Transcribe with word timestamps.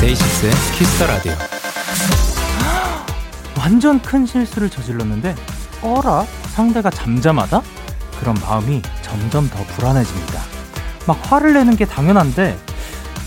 데이식스의 0.00 0.52
Kiss 0.78 0.94
the 0.94 1.06
Radio. 1.06 1.32
완전 3.58 4.00
큰 4.00 4.24
실수를 4.24 4.70
저질렀는데 4.70 5.34
어라 5.82 6.24
상대가 6.54 6.88
잠잠하다? 6.88 7.62
그런 8.20 8.36
마음이 8.40 8.80
점점 9.02 9.50
더 9.50 9.58
불안해집니다. 9.74 10.40
막 11.04 11.18
화를 11.24 11.52
내는 11.52 11.74
게 11.74 11.84
당연한데 11.84 12.56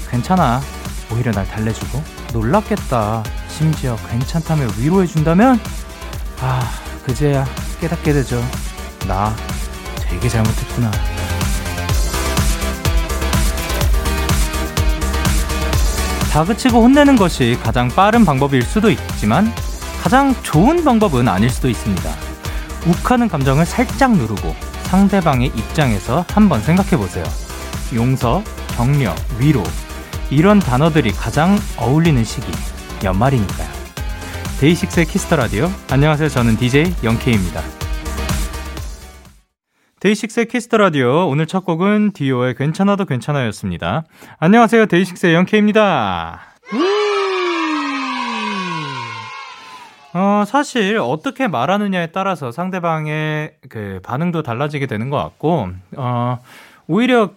괜찮아. 0.09 0.61
오히려 1.11 1.33
날 1.33 1.45
달래주고 1.45 2.01
놀랐겠다. 2.31 3.23
심지어 3.49 3.97
괜찮다며 4.09 4.67
위로해준다면 4.79 5.59
아 6.39 6.71
그제야 7.05 7.45
깨닫게 7.81 8.13
되죠. 8.13 8.41
나 9.09 9.35
되게 9.99 10.29
잘못했구나. 10.29 10.89
다그치고 16.31 16.81
혼내는 16.81 17.17
것이 17.17 17.59
가장 17.61 17.89
빠른 17.89 18.23
방법일 18.23 18.61
수도 18.61 18.89
있지만 18.89 19.53
가장 20.01 20.33
좋은 20.43 20.85
방법은 20.85 21.27
아닐 21.27 21.49
수도 21.49 21.67
있습니다. 21.67 22.26
욱하는 22.87 23.27
감정을 23.27 23.65
살짝 23.65 24.15
누르고 24.15 24.55
상대방의 24.83 25.47
입장에서 25.47 26.25
한번 26.29 26.61
생각해 26.61 26.91
보세요. 26.91 27.25
용서, 27.93 28.41
격려, 28.77 29.13
위로. 29.39 29.61
이런 30.29 30.59
단어들이 30.59 31.11
가장 31.11 31.57
어울리는 31.77 32.23
시기. 32.23 32.47
연말이니까요. 33.03 33.67
DAY6의 34.59 35.05
Kiss 35.05 35.22
the 35.22 35.35
Radio. 35.35 35.69
안녕하세요. 35.91 36.29
저는 36.29 36.57
DJ 36.57 36.93
영케이입니다. 37.03 37.61
DAY6의 39.99 40.47
Kiss 40.47 40.64
the 40.64 40.77
Radio. 40.77 41.27
오늘 41.27 41.47
첫 41.47 41.65
곡은 41.65 42.11
디오의 42.13 42.55
괜찮아도 42.55 43.05
괜찮아였습니다. 43.05 44.03
안녕하세요. 44.39 44.85
데이식스의 44.85 45.33
영케이입니다. 45.33 46.39
어, 50.13 50.43
사실 50.45 50.97
어떻게 50.97 51.47
말하느냐에 51.47 52.07
따라서 52.07 52.51
상대방의 52.51 53.57
그 53.69 53.99
반응도 54.03 54.41
달라지게 54.41 54.87
되는 54.87 55.09
것 55.09 55.17
같고, 55.17 55.69
어, 55.95 56.39
오히려 56.87 57.31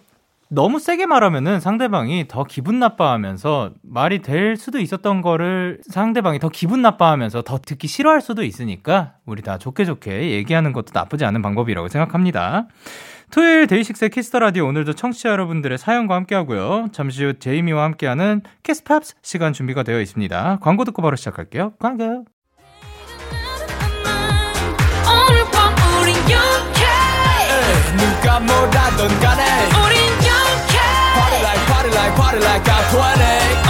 너무 0.53 0.79
세게 0.79 1.05
말하면은 1.05 1.61
상대방이 1.61 2.27
더 2.27 2.43
기분 2.43 2.77
나빠하면서 2.79 3.71
말이 3.83 4.21
될 4.21 4.57
수도 4.57 4.79
있었던 4.79 5.21
거를 5.21 5.79
상대방이 5.89 6.39
더 6.39 6.49
기분 6.49 6.81
나빠하면서 6.81 7.43
더 7.43 7.57
듣기 7.57 7.87
싫어할 7.87 8.19
수도 8.19 8.43
있으니까 8.43 9.13
우리 9.25 9.41
다 9.43 9.57
좋게 9.57 9.85
좋게 9.85 10.31
얘기하는 10.31 10.73
것도 10.73 10.87
나쁘지 10.93 11.23
않은 11.23 11.41
방법이라고 11.41 11.87
생각합니다. 11.87 12.67
토요일 13.31 13.65
DAY6의 13.67 14.09
Kiss 14.09 14.26
the 14.26 14.39
Radio 14.39 14.67
오늘도 14.67 14.91
청취자 14.91 15.29
여러분들의 15.29 15.77
사연과 15.77 16.15
함께 16.15 16.35
하고요. 16.35 16.89
잠시 16.91 17.23
후 17.23 17.39
제이미와 17.39 17.85
함께하는 17.85 18.41
Kiss 18.63 18.89
Pops 18.89 19.15
시간 19.21 19.53
준비가 19.53 19.83
되어 19.83 20.01
있습니다. 20.01 20.59
광고 20.61 20.83
듣고 20.83 21.01
바로 21.01 21.15
시작할게요. 21.15 21.71
광고. 21.79 22.25
누가 28.01 28.39
뭐라던 28.39 29.19
간에 29.19 29.43
우린 29.77 30.01
young 30.25 30.75
Party 31.13 31.39
like 31.45 31.65
party 31.67 31.91
like 31.93 32.15
party 32.15 32.39
like 32.41 32.65
I'm 32.65 32.83
20 32.89 32.97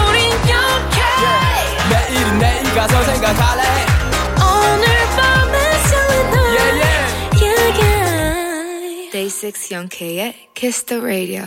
우린 0.08 0.32
young 0.48 1.00
yeah. 1.20 1.92
내일은 1.92 2.40
내일 2.40 2.64
가서 2.74 3.04
생각할래 3.04 3.64
오늘 4.40 4.86
밤에 5.18 5.56
설레는 5.90 6.36
yeah, 6.56 6.72
yeah. 6.80 7.02
yeah, 7.44 7.82
yeah. 7.82 9.12
Day 9.12 9.28
6 9.30 9.72
영케의 9.72 10.48
Kiss 10.56 10.86
the 10.86 11.02
Radio 11.04 11.44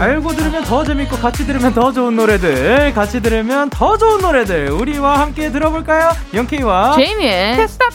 알고 0.00 0.32
들으면 0.32 0.64
더 0.64 0.82
재밌고 0.82 1.16
같이 1.18 1.46
들으면 1.46 1.74
더 1.74 1.92
좋은 1.92 2.16
노래들 2.16 2.94
같이 2.94 3.20
들으면 3.20 3.68
더 3.68 3.98
좋은 3.98 4.22
노래들 4.22 4.70
우리와 4.70 5.20
함께 5.20 5.52
들어볼까요? 5.52 6.10
영케이와 6.32 6.94
제이미의 6.96 7.56
캐스탑 7.56 7.92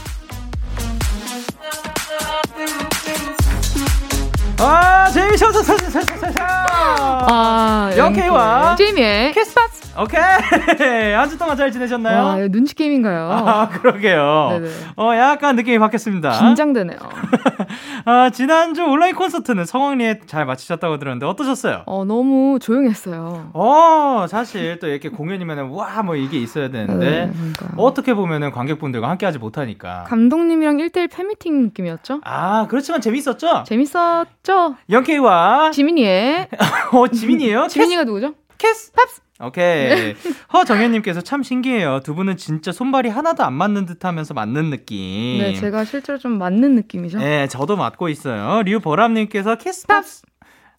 아 4.59 5.09
재미있어서서서서서 5.11 6.31
아 6.37 7.91
영케이와 7.97 8.75
제이미의 8.75 9.33
캐스탑 9.33 9.64
오케이 9.97 10.21
한 11.15 11.29
주 11.29 11.37
동안 11.37 11.55
잘 11.57 11.71
지내셨나요? 11.71 12.23
와, 12.23 12.35
눈치 12.49 12.75
게임인가요? 12.75 13.29
아 13.31 13.69
그러게요. 13.69 14.47
네네. 14.51 14.69
어 14.97 15.15
약간 15.15 15.55
느낌이 15.55 15.79
바뀌었습니다. 15.79 16.31
긴장되네요. 16.31 16.97
아 18.05 18.29
지난주 18.29 18.83
온라인 18.83 19.15
콘서트는 19.15 19.65
성황리에 19.65 20.19
잘 20.27 20.45
마치셨다고 20.45 20.99
들었는데 20.99 21.25
어떠셨어요? 21.25 21.83
어 21.85 22.03
너무 22.05 22.59
조용했어요. 22.61 23.51
어 23.53 24.25
사실 24.29 24.79
또 24.79 24.87
이렇게 24.87 25.09
공연이면은 25.09 25.69
와 25.69 25.95
뭐 26.05 26.15
이게 26.15 26.37
있어야 26.37 26.69
되는데 26.69 27.05
네, 27.27 27.31
그러니까요. 27.33 27.69
어떻게 27.77 28.13
보면은 28.13 28.51
관객분들과 28.51 29.09
함께하지 29.09 29.39
못하니까. 29.39 30.03
감독님이랑 30.07 30.77
1대1 30.77 31.09
팬미팅 31.09 31.61
느낌이었죠? 31.63 32.19
아 32.25 32.67
그렇지만 32.69 33.01
재밌었죠? 33.01 33.63
재밌었죠? 33.65 34.75
영케이와 34.89 35.71
지민이의 35.71 36.49
어 36.91 37.07
지민이에요? 37.07 37.67
지민이가 37.69 38.03
누구죠? 38.03 38.33
Kiss 38.57 38.91
Pops 38.91 39.21
오케이. 39.41 40.15
허정현님께서 40.53 41.21
참 41.21 41.43
신기해요. 41.43 41.99
두 42.03 42.15
분은 42.15 42.37
진짜 42.37 42.71
손발이 42.71 43.09
하나도 43.09 43.43
안 43.43 43.53
맞는 43.53 43.85
듯 43.85 44.05
하면서 44.05 44.33
맞는 44.33 44.69
느낌. 44.69 45.39
네, 45.39 45.53
제가 45.53 45.83
실제로 45.83 46.17
좀 46.17 46.37
맞는 46.37 46.75
느낌이죠. 46.75 47.19
네 47.19 47.47
저도 47.47 47.75
맞고 47.75 48.07
있어요. 48.09 48.61
류보람님께서 48.63 49.55
Kiss 49.55 49.87
Pops 49.87 50.23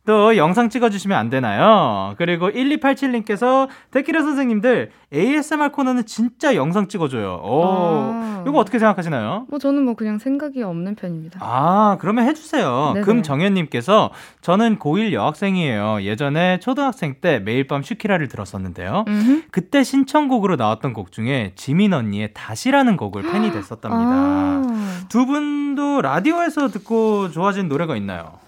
또 0.06 0.36
영상 0.36 0.70
찍어주시면 0.70 1.18
안 1.18 1.30
되나요? 1.30 2.14
그리고 2.16 2.48
1287님께서 2.50 3.68
데키라 3.90 4.22
선생님들 4.22 4.90
ASMR 5.12 5.70
코너는 5.70 6.06
진짜 6.06 6.54
영상 6.54 6.86
찍어줘요. 6.86 7.40
오, 7.42 7.62
아. 7.64 8.44
이거 8.46 8.58
어떻게 8.58 8.78
생각하시나요? 8.78 9.46
뭐 9.48 9.58
저는 9.58 9.84
뭐 9.84 9.94
그냥 9.94 10.18
생각이 10.18 10.62
없는 10.62 10.94
편입니다. 10.94 11.40
아, 11.42 11.98
그러면 12.00 12.26
해주세요. 12.26 12.92
네네. 12.94 13.04
금정현님께서 13.04 14.10
저는 14.42 14.78
고1 14.78 15.12
여학생이에요. 15.12 16.02
예전에 16.02 16.60
초등학생 16.60 17.16
때 17.20 17.40
매일 17.40 17.66
밤 17.66 17.82
슈키라를 17.82 18.28
들었었는데요. 18.28 19.04
음흠. 19.08 19.42
그때 19.50 19.82
신청곡으로 19.82 20.54
나왔던 20.56 20.92
곡 20.92 21.10
중에 21.10 21.52
지민 21.56 21.92
언니의 21.92 22.30
다시라는 22.32 22.96
곡을 22.96 23.22
팬이 23.22 23.50
됐었답니다. 23.50 24.12
아, 24.12 24.62
두 25.08 25.26
분도 25.26 26.00
라디오에서 26.00 26.68
듣고 26.68 27.30
좋아진 27.30 27.68
노래가 27.68 27.96
있나요? 27.96 28.45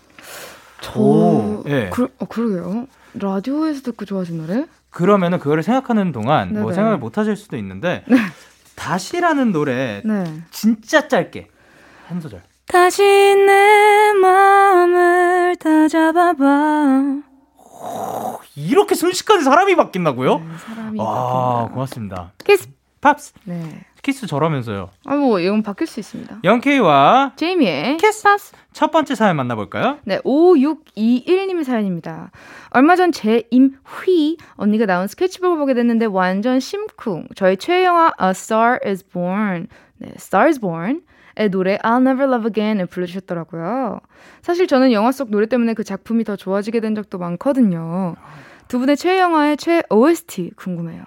저, 0.93 1.01
오, 1.01 1.65
예. 1.67 1.91
그, 1.93 2.09
어, 2.19 2.25
그러게요. 2.27 2.87
라디오에서 3.15 3.83
듣고 3.83 4.05
좋아하신 4.05 4.39
노래? 4.47 4.67
그러면은 4.91 5.39
그거를 5.39 5.63
생각하는 5.63 6.13
동안 6.13 6.53
뭐 6.53 6.63
네네. 6.63 6.75
생각을 6.75 6.99
못 6.99 7.19
하실 7.19 7.37
수도 7.37 7.57
있는데 7.57 8.05
다시라는 8.75 9.53
노래 9.53 10.03
네. 10.05 10.43
진짜 10.51 11.09
짧게 11.09 11.49
한 12.07 12.21
소절. 12.21 12.43
다시 12.67 13.03
내 13.03 14.13
마음을 14.21 15.57
다 15.57 15.89
잡아봐. 15.89 17.17
이렇게 18.57 18.95
순식간에 18.95 19.43
사람이 19.43 19.77
바뀐다고요? 19.77 20.39
네, 20.39 20.45
사람이 20.67 20.99
와, 20.99 21.55
바뀐다. 21.61 21.75
고맙습니다. 21.75 22.33
Kiss. 22.45 22.69
Pops 23.01 23.33
네. 23.45 23.85
키스 24.09 24.27
저라면서요. 24.27 24.89
아, 25.05 25.17
뭐, 25.17 25.39
이건 25.39 25.63
바뀔 25.63 25.87
수 25.87 26.01
있습니다. 26.01 26.39
영케이와 26.43 27.33
제이미의 27.37 27.99
Kiss 27.99 28.23
Pops 28.23 28.53
첫 28.73 28.91
번째 28.91 29.15
사연 29.15 29.37
만나볼까요? 29.37 29.99
네, 30.05 30.19
5621님의 30.21 31.63
사연입니다. 31.65 32.31
얼마 32.71 32.97
전 32.97 33.11
제이미 33.13 34.39
언니가 34.55 34.87
나온 34.87 35.09
스케치북을 35.09 35.59
보게 35.59 35.75
됐는데 35.75 36.07
완전 36.07 36.59
심쿵. 36.59 37.29
저희 37.35 37.59
최애 37.59 37.85
영화 37.85 38.15
A 38.23 38.31
Star 38.31 38.79
is 38.83 39.05
Born, 39.07 39.67
네, 39.99 40.09
Star 40.17 40.47
is 40.47 40.59
Born 40.59 41.03
의 41.37 41.51
노래 41.51 41.77
I'll 41.77 42.01
Never 42.01 42.25
Love 42.25 42.47
Again을 42.49 42.87
불러주셨더라고요. 42.87 44.01
사실 44.41 44.67
저는 44.67 44.93
영화 44.93 45.13
속 45.13 45.31
노래 45.31 45.45
때문에 45.45 45.75
그 45.75 45.85
작품이 45.85 46.25
더 46.25 46.35
좋아지게 46.35 46.81
된 46.81 46.95
적도 46.95 47.19
많거든요. 47.19 48.17
두 48.69 48.79
분의 48.79 48.97
최애 48.97 49.21
영화의 49.21 49.59
최애 49.59 49.83
OST 49.91 50.53
궁금해요. 50.57 51.05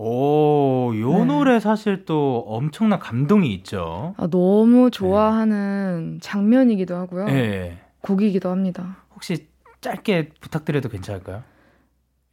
오, 0.00 0.92
요 0.96 1.10
네. 1.10 1.24
노래 1.24 1.58
사실 1.58 2.04
또 2.04 2.44
엄청난 2.46 3.00
감동이 3.00 3.52
있죠. 3.54 4.14
아, 4.16 4.28
너무 4.28 4.92
좋아하는 4.92 6.12
네. 6.14 6.18
장면이기도 6.20 6.94
하고요. 6.94 7.24
네. 7.26 7.78
곡이기도 8.02 8.48
합니다. 8.48 8.98
혹시 9.12 9.48
짧게 9.80 10.28
부탁드려도 10.40 10.88
괜찮을까요? 10.88 11.42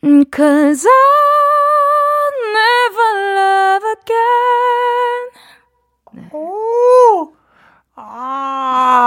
음, 0.04 0.24
Cause 0.34 0.88
I 0.88 2.32
never 2.54 3.34
love 3.36 3.88
again. 3.98 5.32
네. 6.14 6.30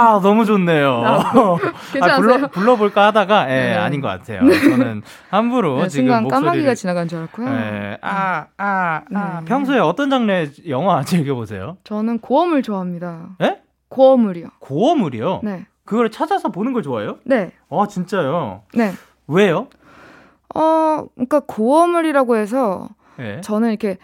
아, 0.09 0.19
너무 0.19 0.45
좋네요. 0.45 1.03
아, 1.05 1.57
괜찮으세요? 1.93 2.19
불러, 2.21 2.47
불러볼까 2.47 3.07
하다가, 3.07 3.49
예, 3.51 3.53
네. 3.69 3.75
아닌 3.75 4.01
것 4.01 4.07
같아요. 4.07 4.39
저는 4.51 5.03
함부로 5.29 5.81
네, 5.83 5.87
지금 5.87 6.05
순간 6.07 6.23
목소리를. 6.23 6.47
까마귀가 6.49 6.75
지나간 6.75 7.07
줄 7.07 7.19
알았고요. 7.19 7.47
예, 7.47 7.97
아, 8.01 8.45
아, 8.57 9.01
아. 9.13 9.39
네. 9.41 9.45
평소에 9.45 9.79
어떤 9.79 10.09
장르의 10.09 10.51
영화 10.67 11.03
즐겨보세요? 11.05 11.77
저는 11.83 12.19
고어물 12.19 12.63
좋아합니다. 12.63 13.29
예? 13.43 13.61
고어물이요. 13.89 14.47
고어물이요? 14.59 15.41
네. 15.43 15.65
그걸 15.85 16.09
찾아서 16.11 16.49
보는 16.49 16.73
걸 16.73 16.81
좋아해요? 16.83 17.17
네. 17.23 17.51
아, 17.69 17.85
진짜요? 17.87 18.63
네. 18.73 18.91
왜요? 19.27 19.67
어, 20.55 21.05
그러니까 21.15 21.41
고어물이라고 21.41 22.35
해서 22.35 22.89
네. 23.17 23.41
저는 23.41 23.69
이렇게 23.69 23.97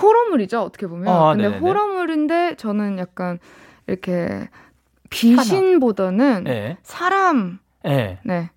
호러물이죠, 0.00 0.60
어떻게 0.60 0.86
보면. 0.86 1.08
아, 1.08 1.30
근데 1.30 1.44
네네네. 1.44 1.60
호러물인데 1.60 2.54
저는 2.56 2.98
약간 2.98 3.38
이렇게 3.86 4.48
귀신보다는 5.10 6.44
네. 6.44 6.76
사람, 6.82 7.58
네. 7.84 8.18
네. 8.24 8.50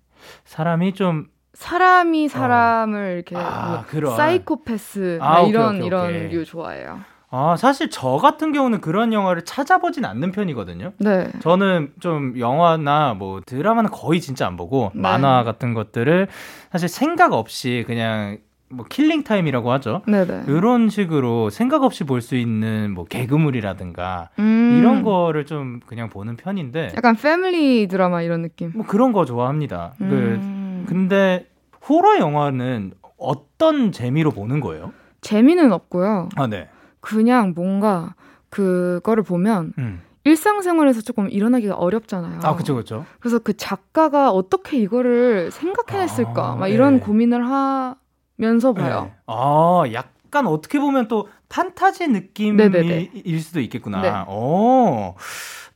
사람이 0.44 0.94
좀 0.94 1.26
사람이 1.54 2.28
사람을 2.28 3.14
이렇게 3.14 3.36
아, 3.36 3.84
뭐. 3.92 4.16
사이코패스 4.16 5.18
아, 5.20 5.28
막 5.28 5.38
오케이, 5.40 5.50
이런 5.50 5.74
오케이, 5.76 5.86
이런 5.86 6.06
오케이. 6.08 6.28
류 6.28 6.44
좋아해요. 6.44 7.00
아, 7.34 7.56
사실 7.56 7.88
저 7.88 8.18
같은 8.18 8.52
경우는 8.52 8.82
그런 8.82 9.12
영화를 9.14 9.46
찾아보진 9.46 10.04
않는 10.04 10.32
편이거든요. 10.32 10.92
네. 10.98 11.30
저는 11.40 11.94
좀 11.98 12.38
영화나 12.38 13.14
뭐 13.14 13.40
드라마는 13.44 13.90
거의 13.90 14.20
진짜 14.20 14.46
안 14.46 14.58
보고 14.58 14.90
네. 14.94 15.00
만화 15.00 15.42
같은 15.42 15.72
것들을 15.72 16.28
사실 16.70 16.88
생각 16.90 17.32
없이 17.32 17.84
그냥 17.86 18.38
뭐 18.72 18.86
killing 18.88 19.22
time이라고 19.22 19.70
하죠. 19.72 20.02
네네. 20.06 20.44
이런 20.48 20.88
식으로 20.88 21.50
생각 21.50 21.82
없이 21.82 22.04
볼 22.04 22.22
수 22.22 22.36
있는 22.36 22.92
뭐 22.94 23.04
개그물이라든가 23.04 24.30
음, 24.38 24.76
이런 24.78 25.02
거를 25.02 25.44
좀 25.44 25.80
그냥 25.86 26.08
보는 26.08 26.36
편인데 26.36 26.92
약간 26.96 27.16
family 27.16 27.86
드라마 27.88 28.22
이런 28.22 28.42
느낌. 28.42 28.72
뭐 28.74 28.86
그런 28.86 29.12
거 29.12 29.24
좋아합니다. 29.24 29.94
음, 30.00 30.84
그 30.86 30.92
근데 30.94 31.46
호러 31.88 32.18
영화는 32.18 32.92
어떤 33.18 33.92
재미로 33.92 34.30
보는 34.30 34.60
거예요? 34.60 34.92
재미는 35.20 35.72
없고요. 35.72 36.28
아, 36.36 36.46
네. 36.46 36.68
그냥 37.00 37.52
뭔가 37.56 38.14
그거를 38.50 39.22
보면 39.24 39.72
음. 39.78 40.00
일상생활에서 40.24 41.00
조금 41.00 41.28
일어나기가 41.28 41.74
어렵잖아요. 41.74 42.40
아, 42.44 42.54
그쵸, 42.54 42.76
그쵸. 42.76 43.04
그래서 43.18 43.40
그 43.40 43.56
작가가 43.56 44.30
어떻게 44.30 44.76
이거를 44.78 45.50
생각해냈을까? 45.50 46.52
아, 46.52 46.54
막 46.54 46.68
이런 46.68 46.94
네. 46.94 47.00
고민을 47.00 47.44
하 47.48 47.96
면서 48.36 48.72
봐요. 48.72 49.04
네. 49.04 49.14
아, 49.26 49.82
약간 49.92 50.46
어떻게 50.46 50.78
보면 50.78 51.08
또 51.08 51.28
판타지 51.48 52.08
느낌일 52.08 52.56
네네네. 52.70 53.38
수도 53.38 53.60
있겠구나. 53.60 54.00
네. 54.00 54.10
오. 54.32 55.14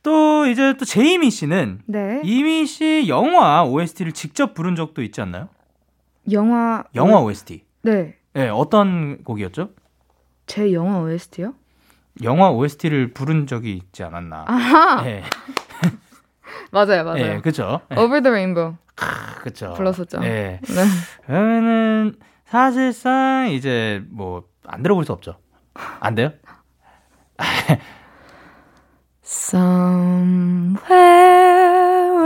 또 0.03 0.45
이제 0.45 0.75
또 0.77 0.85
제이미 0.85 1.29
씨는 1.29 1.81
네. 1.85 2.21
이미 2.23 2.65
씨 2.65 3.05
영화 3.07 3.63
OST를 3.63 4.13
직접 4.13 4.53
부른 4.53 4.75
적도 4.75 5.01
있지 5.03 5.21
않나요? 5.21 5.49
영화 6.31 6.83
영화 6.95 7.19
OST. 7.19 7.63
네. 7.83 8.15
네, 8.33 8.49
어떤 8.49 9.23
곡이었죠? 9.23 9.69
제 10.45 10.71
영화 10.73 10.99
OST요? 10.99 11.53
영화 12.23 12.49
OST를 12.51 13.13
부른 13.13 13.47
적이 13.47 13.73
있지 13.73 14.03
않았나. 14.03 14.45
아하. 14.47 15.01
네, 15.03 15.23
맞아요, 16.71 17.03
맞아요. 17.03 17.15
네, 17.15 17.41
그죠. 17.41 17.81
네, 17.89 17.97
Over 17.97 18.21
the 18.21 18.29
Rainbow 18.31 18.77
그죠. 19.41 19.73
불렀었죠. 19.75 20.19
네. 20.19 20.59
네. 20.63 20.83
그러면은 21.25 22.15
사실상 22.47 23.51
이제 23.51 24.03
뭐 24.09 24.43
안 24.67 24.83
들어볼 24.83 25.05
수 25.05 25.13
없죠. 25.13 25.37
안 25.99 26.13
돼요? 26.15 26.31
Somewhere 29.23 30.87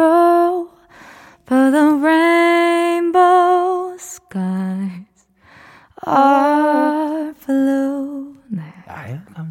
over 0.01 1.71
the 1.71 1.95
rainbow 2.01 3.95
skies 3.97 5.27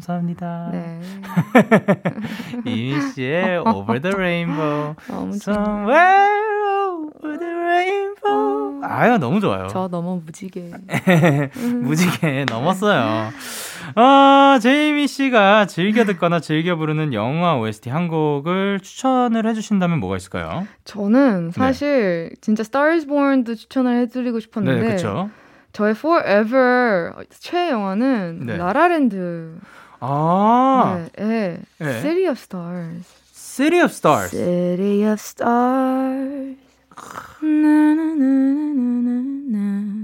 감사합니다. 0.01 0.69
네. 0.71 0.99
이미 2.65 2.99
씨의 3.13 3.59
Over 3.59 4.01
the 4.01 4.15
Rainbow. 4.15 4.95
Somewhere 5.33 6.41
over 6.73 7.37
the 7.37 7.53
rainbow. 7.53 8.81
아유, 8.83 9.17
너무 9.19 9.39
좋아요. 9.39 9.67
저 9.67 9.87
너무 9.87 10.21
무지개. 10.25 10.71
무지개 11.83 12.45
넘었어요. 12.49 13.29
어, 13.95 14.59
제이미 14.59 15.07
씨가 15.07 15.67
즐겨 15.67 16.03
듣거나 16.05 16.39
즐겨 16.39 16.75
부르는 16.75 17.13
영화 17.13 17.57
OST 17.57 17.89
한 17.89 18.07
곡을 18.07 18.79
추천을 18.81 19.45
해주신다면 19.45 19.99
뭐가 19.99 20.17
있을까요? 20.17 20.67
저는 20.83 21.51
사실 21.51 22.31
진짜 22.41 22.61
Stars 22.61 23.05
Born도 23.05 23.55
추천을 23.55 24.01
해드리고 24.01 24.39
싶었는데 24.39 24.81
네, 24.81 24.87
그렇죠. 24.87 25.29
저의 25.73 25.91
Forever 25.91 27.13
최애 27.29 27.69
영화는 27.69 28.45
네. 28.45 28.57
라라랜드. 28.57 29.59
아, 30.01 31.07
네, 31.15 31.23
네. 31.23 31.59
네. 31.77 31.99
City 32.01 32.27
of 32.27 32.37
Stars. 32.39 33.07
City 33.31 33.79
of 33.79 33.91
Stars. 33.91 34.31
City 34.31 35.03
of 35.05 35.13
Stars. 35.19 36.57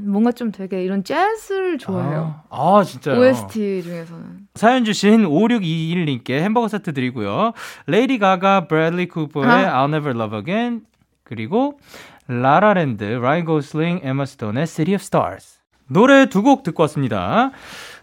뭔가 0.05 0.31
좀 0.31 0.51
되게 0.51 0.83
이런 0.83 1.03
재즈를 1.03 1.77
좋아해요. 1.77 2.41
아, 2.49 2.77
아, 2.77 2.83
진짜요? 2.83 3.19
OST 3.19 3.83
중에서는. 3.83 4.47
사연 4.55 4.85
주신 4.85 5.25
5621님께 5.25 6.31
햄버거 6.41 6.67
세트 6.67 6.93
드리고요. 6.93 7.53
레이디 7.85 8.17
가가, 8.17 8.67
브래들리 8.67 9.07
쿠퍼의 9.07 9.47
아. 9.49 9.83
I'll 9.85 9.89
Never 9.93 10.17
Love 10.17 10.37
Again 10.39 10.81
그리고 11.23 11.79
라라랜드, 12.27 13.03
라이언 13.03 13.45
고슬링, 13.45 14.01
에마 14.03 14.25
스톤의 14.25 14.67
City 14.67 14.95
of 14.95 15.01
Stars 15.01 15.57
노래 15.87 16.27
두 16.27 16.41
곡 16.41 16.63
듣고 16.63 16.83
왔습니다. 16.83 17.51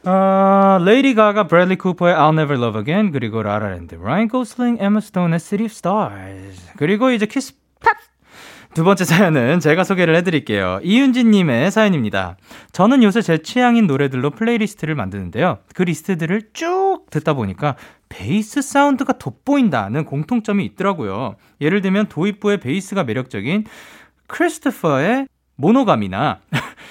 어, 0.05 0.79
레이디 0.85 1.15
가가, 1.15 1.47
브래들리 1.47 1.77
쿠퍼의 1.77 2.15
I'll 2.15 2.33
Never 2.39 2.61
Love 2.61 2.81
Again 2.81 3.13
그리고 3.13 3.43
라라랜드, 3.43 3.95
라이언 3.95 4.29
고슬링, 4.29 4.77
에마 4.81 5.01
스톤의 5.01 5.39
City 5.39 5.65
of 5.65 5.73
Stars 5.73 6.73
그리고 6.77 7.11
이제 7.11 7.27
Kiss 7.27 7.55
Pops! 7.81 7.97
두 8.75 8.83
번째 8.85 9.05
사연은 9.05 9.61
제가 9.61 9.85
소개를 9.85 10.17
해드릴게요. 10.17 10.81
이윤진님의 10.83 11.71
사연입니다. 11.71 12.37
저는 12.73 13.03
요새 13.05 13.23
제 13.23 13.39
취향인 13.39 13.87
노래들로 13.87 14.31
플레이리스트를 14.31 14.95
만드는데요. 14.97 15.59
그 15.75 15.83
리스트들을 15.85 16.49
쭉 16.53 17.05
듣다 17.11 17.35
보니까 17.35 17.77
베이스 18.09 18.63
사운드가 18.63 19.13
돋보인다는 19.15 20.05
공통점이 20.05 20.65
있더라고요. 20.65 21.37
예를 21.61 21.83
들면 21.83 22.07
도입부의 22.09 22.59
베이스가 22.59 23.05
매력적인 23.05 23.65
크리스토퍼의 24.27 25.29
Monogamy나 25.57 26.41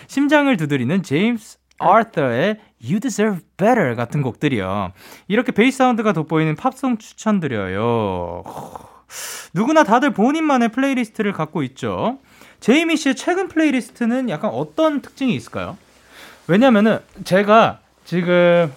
심장을 0.08 0.56
두드리는 0.58 1.04
제임스 1.04 1.58
아서의 1.80 2.60
You 2.84 3.00
Deserve 3.00 3.40
Better 3.58 3.96
같은 3.96 4.22
곡들이요. 4.22 4.94
이렇게 5.28 5.52
베이스 5.52 5.78
사운드가 5.80 6.14
돋보이는 6.14 6.56
팝송 6.56 6.98
추천드려요. 6.98 8.44
누구나 9.54 9.84
다들 9.84 10.12
본인만의 10.12 10.70
플레이리스트를 10.70 11.34
갖고 11.34 11.64
있죠. 11.64 12.20
제이미 12.60 12.96
씨의 12.96 13.16
최근 13.16 13.48
플레이리스트는 13.48 14.30
약간 14.30 14.52
어떤 14.52 15.02
특징이 15.02 15.36
있을까요? 15.36 15.78
왜냐면은 16.48 17.00
제가 17.24 17.80
지금 18.06 18.72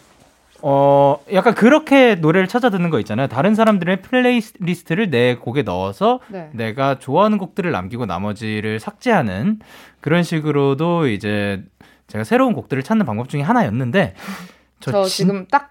어 0.62 1.18
약간 1.32 1.54
그렇게 1.54 2.14
노래를 2.14 2.48
찾아 2.48 2.70
듣는 2.70 2.90
거 2.90 2.98
있잖아요. 3.00 3.28
다른 3.28 3.54
사람들의 3.54 4.02
플레이리스트를 4.02 5.10
내 5.10 5.34
곡에 5.36 5.62
넣어서 5.62 6.20
네. 6.28 6.48
내가 6.52 6.98
좋아하는 6.98 7.38
곡들을 7.38 7.70
남기고 7.70 8.06
나머지를 8.06 8.80
삭제하는 8.80 9.58
그런 10.00 10.22
식으로도 10.22 11.08
이제 11.08 11.62
제가 12.06 12.25
새로운 12.25 12.52
곡들을 12.54 12.82
찾는 12.82 13.04
방법 13.06 13.28
중에 13.28 13.42
하나였는데 13.42 14.14
저, 14.80 15.04
진- 15.04 15.26
지금 15.26 15.46
딱 15.50 15.70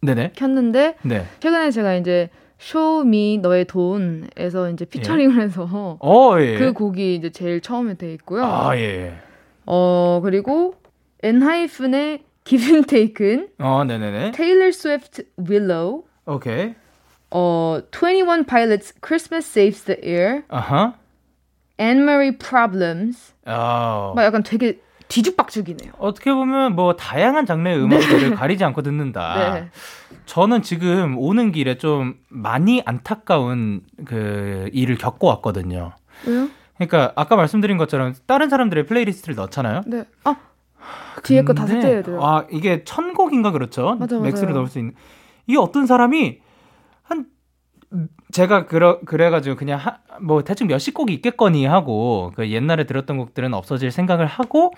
네네 0.00 0.32
켰는데 0.34 0.96
네. 1.02 1.26
최근에 1.40 1.70
제가 1.70 1.94
이제 1.94 2.30
Show 2.58 3.11
me 3.11 3.38
너의 3.42 3.64
돈에서 3.66 4.70
이제 4.70 4.84
피처링을 4.84 5.40
해서 5.42 5.98
어 6.00 6.36
예. 6.40 6.56
그 6.58 6.72
곡이 6.72 7.16
이제 7.16 7.30
제일 7.30 7.60
처음에 7.60 7.94
돼 7.94 8.12
있고요. 8.14 8.44
아 8.44 8.76
예. 8.78 9.14
어 9.66 10.20
그리고 10.22 10.74
엔하이픈의 11.24 12.22
Given-Taken, 12.44 13.48
어 13.58 13.84
네네네. 13.84 14.32
테일러 14.32 14.70
스위프트 14.70 15.24
Willow, 15.38 16.04
오케이. 16.26 16.74
어 17.30 17.80
21 17.90 18.44
Pilots 18.46 18.94
Christmas 19.04 19.46
Saves 19.48 19.84
the 19.84 20.00
Year, 20.02 20.42
아하. 20.48 20.94
Anne 21.80 22.02
Marie 22.02 22.36
Problems. 22.36 23.34
아. 23.44 24.12
막 24.14 24.24
약간 24.24 24.42
되게 24.42 24.80
뒤죽박죽이네요. 25.08 25.92
어떻게 25.98 26.32
보면 26.32 26.74
뭐 26.74 26.96
다양한 26.96 27.44
장르의 27.44 27.78
음악들을 27.82 28.34
가리지 28.34 28.64
않고 28.64 28.82
듣는다. 28.82 29.54
네. 29.54 29.68
저는 30.26 30.62
지금 30.62 31.18
오는 31.18 31.52
길에 31.52 31.76
좀 31.76 32.14
많이 32.28 32.82
안타까운 32.86 33.82
그 34.06 34.70
일을 34.72 34.96
겪고 34.96 35.26
왔거든요. 35.26 35.92
왜요? 36.26 36.48
그러니까 36.76 37.12
아까 37.16 37.36
말씀드린 37.36 37.76
것처럼 37.76 38.14
다른 38.26 38.48
사람들의 38.48 38.86
플레이리스트를 38.86 39.34
넣잖아요. 39.34 39.82
네. 39.86 40.04
아 40.24 40.36
뒤에 41.22 41.42
거 41.44 41.52
다 41.54 41.66
삭제해야 41.66 42.02
돼요. 42.02 42.18
아 42.22 42.46
이게 42.50 42.84
천 42.84 43.14
곡인가 43.14 43.50
그렇죠. 43.52 43.94
맞아, 43.96 44.16
맞아요. 44.16 44.22
max를 44.24 44.52
넣을 44.54 44.66
수 44.68 44.78
있는. 44.78 44.94
이게 45.46 45.58
어떤 45.58 45.86
사람이 45.86 46.40
한 47.02 47.26
제가 48.32 48.66
그러, 48.66 49.00
그래가지고 49.00 49.56
그냥 49.56 49.78
하, 49.78 49.98
뭐 50.20 50.42
대충 50.42 50.66
몇십 50.66 50.94
곡이 50.94 51.12
있겠거니 51.14 51.66
하고 51.66 52.32
그 52.34 52.48
옛날에 52.50 52.84
들었던 52.84 53.18
곡들은 53.18 53.52
없어질 53.54 53.90
생각을 53.90 54.26
하고 54.26 54.72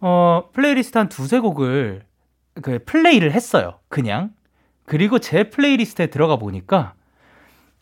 어 0.00 0.44
플레이리스트 0.52 0.96
한 0.98 1.08
두세 1.08 1.40
곡을 1.40 2.02
그 2.62 2.78
플레이를 2.84 3.32
했어요. 3.32 3.80
그냥 3.88 4.30
그리고 4.84 5.18
제 5.18 5.50
플레이리스트에 5.50 6.06
들어가 6.06 6.36
보니까 6.36 6.94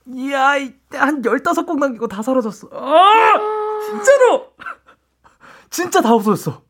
이야 0.07 0.51
한 0.93 1.23
15곡 1.23 1.79
남기고 1.79 2.09
다 2.09 2.23
사라졌어. 2.23 2.69
아! 2.73 3.35
진짜로 3.87 4.49
진짜 5.71 6.01
다 6.01 6.15
없어졌어. 6.15 6.63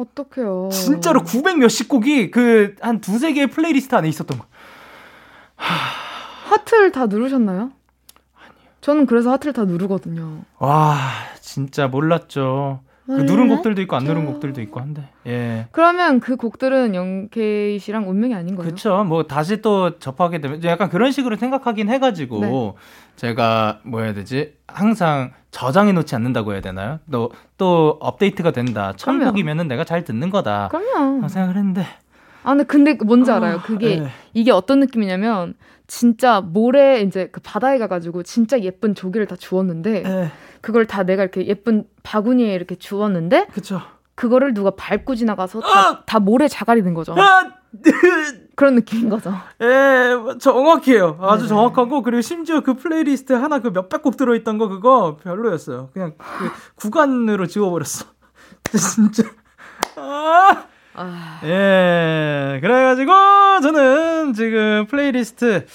어떡해요. 0.00 0.68
진짜로 0.72 1.22
900 1.22 1.58
몇십 1.58 1.88
곡이 1.88 2.30
그 2.30 2.74
한 2.80 3.00
두세 3.00 3.32
개의 3.32 3.48
플레이리스트 3.48 3.94
안에 3.94 4.08
있었던 4.08 4.38
거. 4.38 4.46
하트를 5.56 6.92
다 6.92 7.06
누르셨나요? 7.06 7.58
아니요. 7.60 7.72
저는 8.80 9.06
그래서 9.06 9.30
하트를 9.32 9.52
다 9.52 9.64
누르거든요. 9.64 10.42
와, 10.58 10.96
진짜 11.40 11.88
몰랐죠. 11.88 12.80
그 13.08 13.22
누른 13.22 13.48
곡들도 13.48 13.80
있고 13.82 13.96
안 13.96 14.04
누른 14.04 14.26
곡들도 14.26 14.60
있고 14.60 14.80
한데. 14.80 15.08
예. 15.26 15.66
그러면 15.72 16.20
그 16.20 16.36
곡들은 16.36 16.94
영케이 16.94 17.78
씨랑 17.78 18.08
운명이 18.08 18.34
아닌 18.34 18.54
거예요? 18.54 18.68
그렇죠. 18.68 19.02
뭐 19.04 19.22
다시 19.22 19.62
또 19.62 19.98
접하게 19.98 20.40
되면 20.40 20.62
약간 20.64 20.90
그런 20.90 21.10
식으로 21.10 21.36
생각하긴 21.36 21.88
해가지고 21.88 22.40
네. 22.40 22.72
제가 23.16 23.80
뭐 23.84 24.02
해야 24.02 24.12
되지? 24.12 24.54
항상 24.66 25.32
저장해 25.50 25.92
놓지 25.92 26.14
않는다고 26.14 26.52
해야 26.52 26.60
되나요? 26.60 27.00
또 27.10 27.30
또 27.58 27.98
업데이트가 28.00 28.52
된다. 28.52 28.92
천곡이면은 28.96 29.66
내가 29.68 29.84
잘 29.84 30.04
듣는 30.04 30.30
거다. 30.30 30.68
그럼요. 30.68 31.26
생각을 31.28 31.56
했는데. 31.56 31.84
아, 32.42 32.54
근데 32.54 32.64
근데 32.64 33.04
뭔지 33.04 33.30
어, 33.30 33.34
알아요. 33.34 33.60
그게 33.64 33.92
에 33.92 34.00
네. 34.00 34.08
이게 34.34 34.50
어떤 34.50 34.80
느낌이냐면 34.80 35.54
진짜 35.86 36.40
모래 36.40 37.00
이제 37.00 37.28
그 37.32 37.40
바다에 37.42 37.78
가가지고 37.78 38.22
진짜 38.22 38.60
예쁜 38.60 38.94
조개를 38.94 39.26
다 39.26 39.36
주웠는데. 39.36 39.98
에. 39.98 40.02
네. 40.02 40.32
그걸 40.60 40.86
다 40.86 41.02
내가 41.02 41.22
이렇게 41.22 41.46
예쁜 41.46 41.84
바구니에 42.02 42.52
이렇게 42.54 42.74
주웠는데 42.74 43.46
그쵸. 43.52 43.80
그거를 44.14 44.54
누가 44.54 44.70
밟고 44.70 45.14
지나가서 45.14 45.60
다, 45.60 45.68
아! 45.68 46.02
다 46.04 46.18
모래 46.18 46.48
자갈이 46.48 46.82
된 46.82 46.94
거죠. 46.94 47.14
아! 47.16 47.52
그런 48.56 48.74
느낌인 48.74 49.08
거죠. 49.08 49.32
예, 49.62 50.16
정확해요. 50.40 51.18
아주 51.20 51.44
네. 51.44 51.48
정확하고 51.48 52.02
그리고 52.02 52.22
심지어 52.22 52.62
그 52.62 52.74
플레이리스트 52.74 53.32
하나 53.34 53.60
그 53.60 53.68
몇백 53.68 54.02
곡 54.02 54.16
들어있던 54.16 54.58
거 54.58 54.68
그거 54.68 55.16
별로였어요. 55.22 55.90
그냥 55.92 56.14
그 56.18 56.50
구간으로 56.74 57.46
지워버렸어. 57.46 58.06
진짜. 58.76 59.22
아! 59.96 60.64
아... 60.98 61.40
예, 61.44 62.58
그래가지고 62.60 63.12
저는 63.62 64.32
지금 64.34 64.86
플레이리스트 64.88 65.66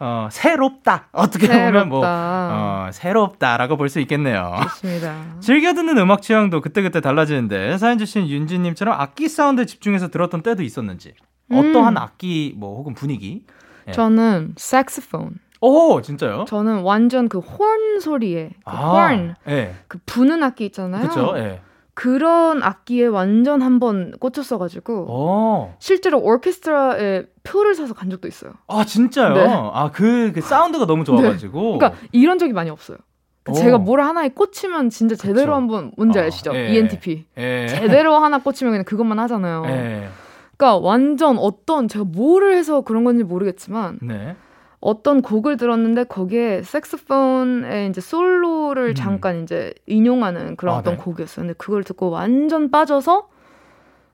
어, 0.00 0.28
새롭다 0.30 1.08
어떻게 1.12 1.46
새롭다. 1.46 1.66
보면 1.72 1.88
뭐 1.88 2.02
어, 2.04 2.88
새롭다라고 2.92 3.76
볼 3.76 3.88
수 3.88 4.00
있겠네요. 4.00 4.56
좋습니다. 4.62 5.14
즐겨 5.40 5.74
듣는 5.74 5.96
음악 5.98 6.22
취향도 6.22 6.60
그때그때 6.60 7.00
달라지는데 7.00 7.78
사연 7.78 7.98
주신 7.98 8.26
윤지님처럼 8.28 8.98
악기 8.98 9.28
사운드 9.28 9.66
집중해서 9.66 10.08
들었던 10.08 10.42
때도 10.42 10.62
있었는지 10.62 11.14
음. 11.50 11.56
어떠한 11.58 11.96
악기 11.98 12.54
뭐 12.56 12.76
혹은 12.76 12.94
분위기? 12.94 13.44
예. 13.88 13.92
저는 13.92 14.54
색소폰. 14.56 15.34
오, 15.60 16.00
진짜요? 16.02 16.44
저는 16.48 16.80
완전 16.80 17.28
그 17.28 17.38
horn 17.38 18.00
소리에 18.00 18.50
그 18.64 18.70
아, 18.70 18.90
horn 18.90 19.34
예. 19.48 19.74
그 19.88 19.98
부는 20.06 20.42
악기 20.42 20.64
있잖아요. 20.66 21.02
그렇죠. 21.08 21.34
예. 21.38 21.60
그런 21.94 22.62
악기에 22.62 23.06
완전 23.06 23.60
한번 23.60 24.12
꽂혔어가지고 24.18 24.94
오. 25.10 25.74
실제로 25.78 26.18
오케스트라에 26.18 27.24
표를 27.42 27.74
사서 27.74 27.92
간 27.94 28.08
적도 28.08 28.28
있어요. 28.28 28.52
아 28.66 28.84
진짜요? 28.84 29.34
네. 29.34 29.46
아그 29.74 30.32
그 30.34 30.40
사운드가 30.40 30.86
너무 30.86 31.04
좋아가지고. 31.04 31.72
네. 31.72 31.78
그러니까 31.78 32.00
이런 32.12 32.38
적이 32.38 32.54
많이 32.54 32.70
없어요. 32.70 32.96
그 33.44 33.52
제가 33.54 33.78
뭘 33.78 34.00
하나에 34.00 34.28
꽂히면 34.28 34.90
진짜 34.90 35.16
제대로 35.16 35.46
그쵸. 35.46 35.54
한번 35.54 35.92
뭔지 35.96 36.18
어, 36.18 36.22
아시죠? 36.22 36.54
예. 36.54 36.72
ENTP 36.72 37.26
예. 37.38 37.66
제대로 37.68 38.16
하나 38.16 38.38
꽂히면 38.38 38.72
그냥 38.72 38.84
그것만 38.84 39.18
하잖아요. 39.18 39.64
예. 39.66 40.08
그러니까 40.56 40.78
완전 40.78 41.38
어떤 41.38 41.88
제가 41.88 42.04
뭐를 42.04 42.56
해서 42.56 42.82
그런 42.82 43.04
건지 43.04 43.24
모르겠지만. 43.24 43.98
네. 44.00 44.36
어떤 44.82 45.22
곡을 45.22 45.56
들었는데 45.56 46.04
거기에 46.04 46.62
색스폰의 46.64 47.88
이제 47.88 48.00
솔로를 48.00 48.88
음. 48.88 48.94
잠깐 48.94 49.44
이제 49.44 49.72
인용하는 49.86 50.56
그런 50.56 50.74
아, 50.74 50.78
어떤 50.78 50.96
네. 50.96 51.00
곡이었어요. 51.02 51.46
근데 51.46 51.54
그걸 51.56 51.84
듣고 51.84 52.10
완전 52.10 52.70
빠져서 52.70 53.28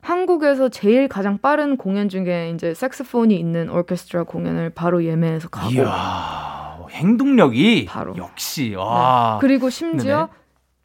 한국에서 0.03 0.69
제일 0.69 1.09
가장 1.09 1.39
빠른 1.39 1.79
공연 1.79 2.11
중에 2.11 2.53
이제 2.55 2.75
색스폰이 2.75 3.35
있는 3.35 3.71
오케스트라 3.71 4.25
공연을 4.25 4.71
바로 4.71 5.03
예매해서 5.05 5.49
가고 5.49 5.73
이야, 5.73 6.79
행동력이 6.91 7.87
바로 7.87 8.15
역시 8.19 8.75
와. 8.75 9.39
네. 9.41 9.47
그리고 9.47 9.71
심지어 9.71 10.17
네네. 10.17 10.29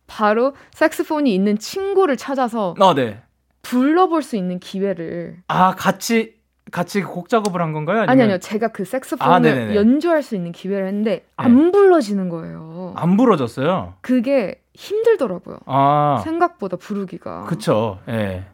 바로 0.07 0.53
색스폰이 0.71 1.35
있는 1.35 1.57
친구를 1.57 2.15
찾아서 2.15 2.73
아, 2.79 2.93
네. 2.95 3.21
불러볼 3.63 4.23
수 4.23 4.37
있는 4.37 4.59
기회를 4.59 5.43
아 5.49 5.75
같이 5.75 6.35
같이 6.73 7.03
곡 7.03 7.29
작업을 7.29 7.61
한 7.61 7.71
건가요? 7.71 7.99
아니면... 7.99 8.09
아니 8.11 8.23
아니요. 8.23 8.39
제가 8.39 8.69
그 8.69 8.83
색소폰을 8.83 9.71
아, 9.71 9.75
연주할 9.75 10.23
수 10.23 10.35
있는 10.35 10.51
기회를 10.51 10.87
했는데 10.87 11.11
네. 11.11 11.23
안 11.37 11.71
불러지는 11.71 12.29
거예요. 12.29 12.93
안 12.95 13.15
불어졌어요. 13.15 13.93
그게 14.01 14.59
힘들더라고요. 14.73 15.59
아. 15.67 16.21
생각보다 16.23 16.77
부르기가. 16.77 17.43
그쵸. 17.43 17.99
예. 18.07 18.11
네. 18.11 18.45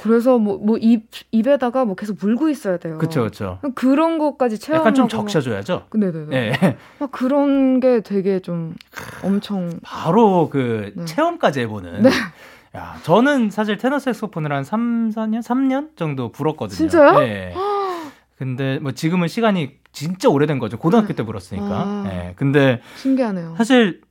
그래서 0.00 0.38
뭐 0.38 0.58
뭐 0.58 0.78
입 0.80 1.08
입에다가 1.32 1.84
뭐 1.84 1.96
계속 1.96 2.16
물고 2.20 2.48
있어야 2.48 2.78
돼요. 2.78 2.96
그렇죠, 2.98 3.20
그렇죠. 3.20 3.58
그런 3.74 4.18
것까지 4.18 4.58
체험하고 4.58 4.86
약간 4.86 4.94
좀 4.94 5.08
적셔줘야죠. 5.08 5.86
네네네. 5.92 6.26
네. 6.28 6.76
막 7.00 7.10
그런 7.10 7.80
게 7.80 8.00
되게 8.00 8.38
좀 8.40 8.74
엄청 9.22 9.80
바로 9.82 10.48
그 10.50 10.92
네. 10.94 11.04
체험까지 11.04 11.60
해보는. 11.60 12.02
네. 12.02 12.10
야, 12.76 12.98
저는 13.02 13.50
사실 13.50 13.78
테너 13.78 13.98
색소폰을 13.98 14.52
한 14.52 14.62
3, 14.62 15.08
4년, 15.10 15.40
3년 15.42 15.96
정도 15.96 16.30
불었거든요. 16.30 16.76
진짜요? 16.76 17.18
네. 17.20 17.54
근데 18.36 18.78
뭐 18.80 18.92
지금은 18.92 19.28
시간이 19.28 19.76
진짜 19.92 20.28
오래된 20.28 20.58
거죠. 20.58 20.78
고등학교 20.78 21.14
때 21.14 21.22
불었으니까. 21.22 21.66
아, 21.66 22.04
네. 22.06 22.34
근데 22.36 22.82
신기하네요. 22.96 23.54
사실 23.56 24.02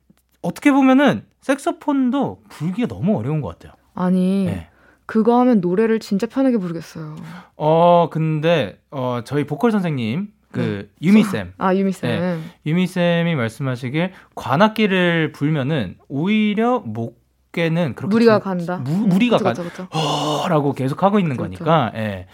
어떻게 0.42 0.72
보면은 0.72 1.24
색소폰도 1.42 2.42
불기가 2.48 2.88
너무 2.88 3.16
어려운 3.16 3.40
것 3.40 3.48
같아요. 3.50 3.72
아니. 3.94 4.46
네. 4.46 4.68
그거 5.06 5.38
하면 5.38 5.60
노래를 5.60 6.00
진짜 6.00 6.26
편하게 6.26 6.58
부르겠어요. 6.58 7.14
어, 7.56 8.08
근데 8.10 8.80
어 8.90 9.20
저희 9.24 9.44
보컬 9.44 9.70
선생님 9.70 10.32
그 10.50 10.88
네. 11.00 11.06
유미 11.06 11.22
쌤. 11.22 11.52
아, 11.58 11.72
유미 11.72 11.92
쌤. 11.92 12.20
네. 12.20 12.38
유미 12.66 12.88
쌤이 12.88 13.36
말씀하시길 13.36 14.12
관악기를 14.34 15.30
불면은 15.30 15.96
오히려 16.08 16.80
목 16.80 17.24
어깨는 17.56 17.94
그렇게 17.94 18.10
무리가 18.10 18.38
간다. 18.38 18.76
무, 18.78 18.90
음, 18.90 19.08
무리가 19.08 19.38
간. 19.38 19.56
허라고 19.56 20.74
계속 20.74 21.02
하고 21.02 21.18
있는 21.18 21.36
그쵸, 21.36 21.42
거니까. 21.44 21.90
예. 21.94 22.26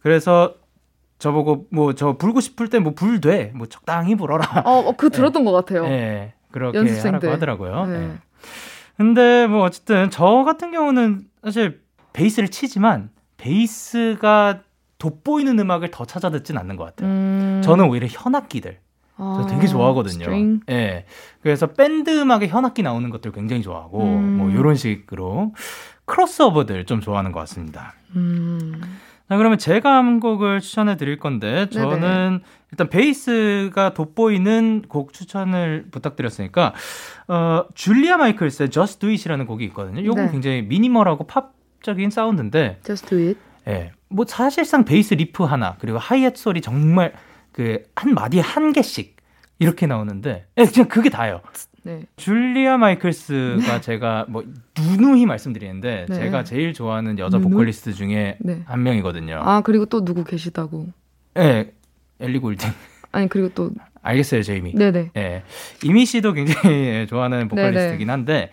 그래서 0.00 0.54
저보고 1.18 1.66
뭐 1.70 1.92
저 1.94 2.16
불고 2.16 2.40
싶을 2.40 2.68
때 2.68 2.78
뭐 2.78 2.94
불돼. 2.94 3.52
뭐 3.54 3.66
적당히 3.66 4.14
불어라. 4.14 4.62
어, 4.64 4.88
어 4.88 4.92
그 4.96 5.10
들었던 5.10 5.42
예. 5.42 5.44
것 5.44 5.52
같아요. 5.52 5.84
예. 5.86 6.34
그렇게 6.52 6.78
연습생 6.78 7.14
하라고 7.14 7.32
하더라고요. 7.32 7.86
네. 7.86 7.94
예. 7.96 8.10
근데 8.96 9.46
뭐 9.46 9.62
어쨌든 9.64 10.10
저 10.10 10.44
같은 10.44 10.70
경우는 10.70 11.22
사실 11.42 11.80
베이스를 12.12 12.48
치지만 12.50 13.10
베이스가 13.38 14.60
돋보이는 14.98 15.58
음악을 15.58 15.90
더 15.90 16.04
찾아 16.04 16.28
듣진 16.30 16.58
않는 16.58 16.76
것 16.76 16.84
같아요. 16.84 17.08
음... 17.08 17.62
저는 17.64 17.86
오히려 17.88 18.06
현악기들. 18.10 18.78
저 19.20 19.46
되게 19.46 19.62
아, 19.62 19.66
좋아하거든요. 19.66 20.24
string? 20.24 20.60
예. 20.70 21.04
그래서 21.42 21.66
밴드 21.68 22.10
음악에 22.10 22.48
현악기 22.48 22.82
나오는 22.82 23.08
것들 23.10 23.32
굉장히 23.32 23.62
좋아하고 23.62 24.02
음. 24.02 24.38
뭐 24.38 24.50
이런 24.50 24.74
식으로 24.74 25.54
크로스오버들 26.06 26.86
좀 26.86 27.00
좋아하는 27.00 27.32
것 27.32 27.40
같습니다. 27.40 27.94
음. 28.16 28.80
자, 29.28 29.36
그러면 29.36 29.58
제가 29.58 29.96
한 29.96 30.18
곡을 30.18 30.60
추천해 30.60 30.96
드릴 30.96 31.18
건데 31.18 31.68
저는 31.70 32.00
네네. 32.00 32.40
일단 32.72 32.88
베이스가 32.88 33.94
돋보이는 33.94 34.82
곡 34.88 35.12
추천을 35.12 35.86
부탁드렸으니까 35.92 36.74
어 37.28 37.64
줄리아 37.74 38.16
마이클스의 38.16 38.70
Just 38.70 38.98
Do 38.98 39.08
It이라는 39.08 39.46
곡이 39.46 39.64
있거든요. 39.66 40.04
요건 40.04 40.26
네. 40.26 40.32
굉장히 40.32 40.62
미니멀하고 40.62 41.28
팝적인 41.28 42.10
사운드인데 42.10 42.80
Just 42.82 43.06
Do 43.08 43.18
It. 43.18 43.38
예. 43.68 43.92
뭐 44.08 44.24
사실상 44.26 44.84
베이스 44.84 45.14
리프 45.14 45.44
하나 45.44 45.76
그리고 45.78 45.98
하이햇 45.98 46.36
소리 46.36 46.60
정말 46.60 47.12
그 47.60 47.84
한 47.94 48.14
마디 48.14 48.38
한 48.40 48.72
개씩 48.72 49.16
이렇게 49.58 49.86
나오는데 49.86 50.46
예, 50.56 50.64
그냥 50.64 50.88
그게 50.88 51.10
다예요. 51.10 51.42
네. 51.82 52.04
줄리아 52.16 52.76
마이클스가 52.78 53.74
네. 53.74 53.80
제가 53.80 54.26
뭐 54.28 54.44
누누이 54.78 55.26
말씀드리는데 55.26 56.06
네. 56.08 56.14
제가 56.14 56.44
제일 56.44 56.72
좋아하는 56.72 57.18
여자 57.18 57.36
누누? 57.38 57.50
보컬리스트 57.50 57.92
중에 57.92 58.38
네. 58.40 58.62
한 58.64 58.82
명이거든요. 58.82 59.40
아 59.42 59.60
그리고 59.62 59.84
또 59.86 60.04
누구 60.04 60.24
계시다고? 60.24 60.86
네, 61.34 61.72
엘리 62.20 62.38
골딩. 62.38 62.68
아니 63.12 63.28
그리고 63.28 63.50
또 63.54 63.70
알겠어요, 64.02 64.42
제이미. 64.42 64.74
네네. 64.74 65.10
예, 65.16 65.42
이미 65.84 66.06
씨도 66.06 66.32
굉장히 66.32 67.06
좋아하는 67.10 67.48
보컬리스트긴 67.48 68.08
한데 68.08 68.50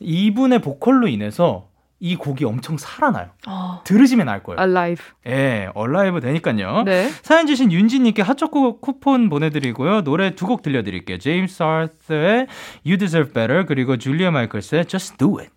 이분의 0.00 0.60
보컬로 0.60 1.08
인해서 1.08 1.68
이 1.98 2.14
곡이 2.16 2.44
엄청 2.44 2.76
살아나요. 2.76 3.28
어, 3.46 3.80
들으시면 3.84 4.28
알 4.28 4.42
거예요. 4.42 4.60
alive. 4.60 5.04
예, 5.26 5.70
얼라이브 5.74 6.20
되니까요. 6.20 6.82
네. 6.84 7.08
사연 7.22 7.46
주신 7.46 7.72
윤지님께 7.72 8.20
핫초코 8.22 8.80
쿠폰 8.80 9.28
보내드리고요. 9.30 10.02
노래 10.04 10.34
두 10.34 10.46
곡 10.46 10.62
들려드릴게요. 10.62 11.18
제임스 11.18 11.62
아르스의 11.62 12.46
You 12.84 12.98
Deserve 12.98 13.32
Better 13.32 13.64
그리고 13.66 13.96
줄리아 13.96 14.30
마이클스의 14.30 14.86
Just 14.86 15.16
Do 15.16 15.38
It. 15.38 15.50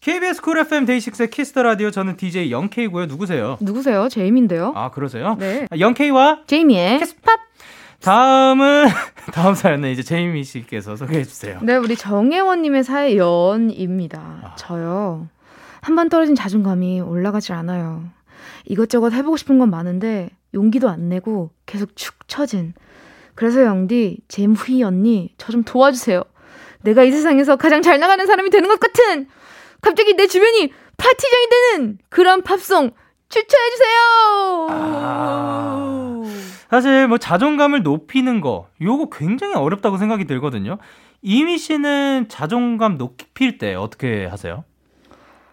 KBS 0.00 0.42
쿨 0.42 0.58
FM 0.58 0.84
데이식스의 0.86 1.30
Kiss 1.30 1.48
the 1.48 1.62
Radio 1.62 1.90
저는 1.90 2.16
DJ 2.16 2.50
영케이고요. 2.50 3.06
누구세요? 3.06 3.56
누구세요? 3.60 4.08
제이미인데요. 4.10 4.72
아 4.76 4.90
그러세요? 4.90 5.36
네. 5.38 5.66
영케이와 5.78 6.40
제이미의 6.46 6.98
팝. 7.22 7.40
다음은 8.02 8.86
다음 9.32 9.54
사연은 9.54 9.90
이제 9.90 10.02
제이미 10.02 10.44
씨께서 10.44 10.96
소개해 10.96 11.24
주세요. 11.24 11.58
네, 11.62 11.76
우리 11.76 11.96
정혜원님의 11.96 12.84
사연입니다. 12.84 14.18
아. 14.42 14.54
저요. 14.56 15.28
한 15.84 15.96
번 15.96 16.08
떨어진 16.08 16.34
자존감이 16.34 17.00
올라가질 17.02 17.52
않아요. 17.52 18.04
이것저것 18.64 19.12
해보고 19.12 19.36
싶은 19.36 19.58
건 19.58 19.70
많은데 19.70 20.30
용기도 20.54 20.88
안 20.88 21.08
나고 21.10 21.50
계속 21.66 21.94
축 21.94 22.26
처진. 22.26 22.72
그래서 23.34 23.62
영디, 23.64 24.18
제이미 24.28 24.82
언니, 24.82 25.34
저 25.36 25.52
좀 25.52 25.62
도와주세요. 25.62 26.22
내가 26.82 27.02
이 27.04 27.10
세상에서 27.10 27.56
가장 27.56 27.82
잘 27.82 27.98
나가는 27.98 28.24
사람이 28.26 28.48
되는 28.50 28.68
것 28.68 28.80
같은 28.80 29.26
갑자기 29.82 30.14
내 30.14 30.26
주변이 30.26 30.72
파티장이 30.96 31.46
되는 31.50 31.98
그런 32.08 32.42
팝송 32.42 32.90
추천해주세요. 33.28 34.66
아. 34.70 36.22
사실 36.70 37.08
뭐 37.08 37.18
자존감을 37.18 37.82
높이는 37.82 38.40
거 38.40 38.68
요거 38.80 39.10
굉장히 39.10 39.54
어렵다고 39.54 39.98
생각이 39.98 40.24
들거든요. 40.26 40.78
이미 41.20 41.58
씨는 41.58 42.26
자존감 42.28 42.96
높일 42.96 43.58
때 43.58 43.74
어떻게 43.74 44.24
하세요? 44.26 44.64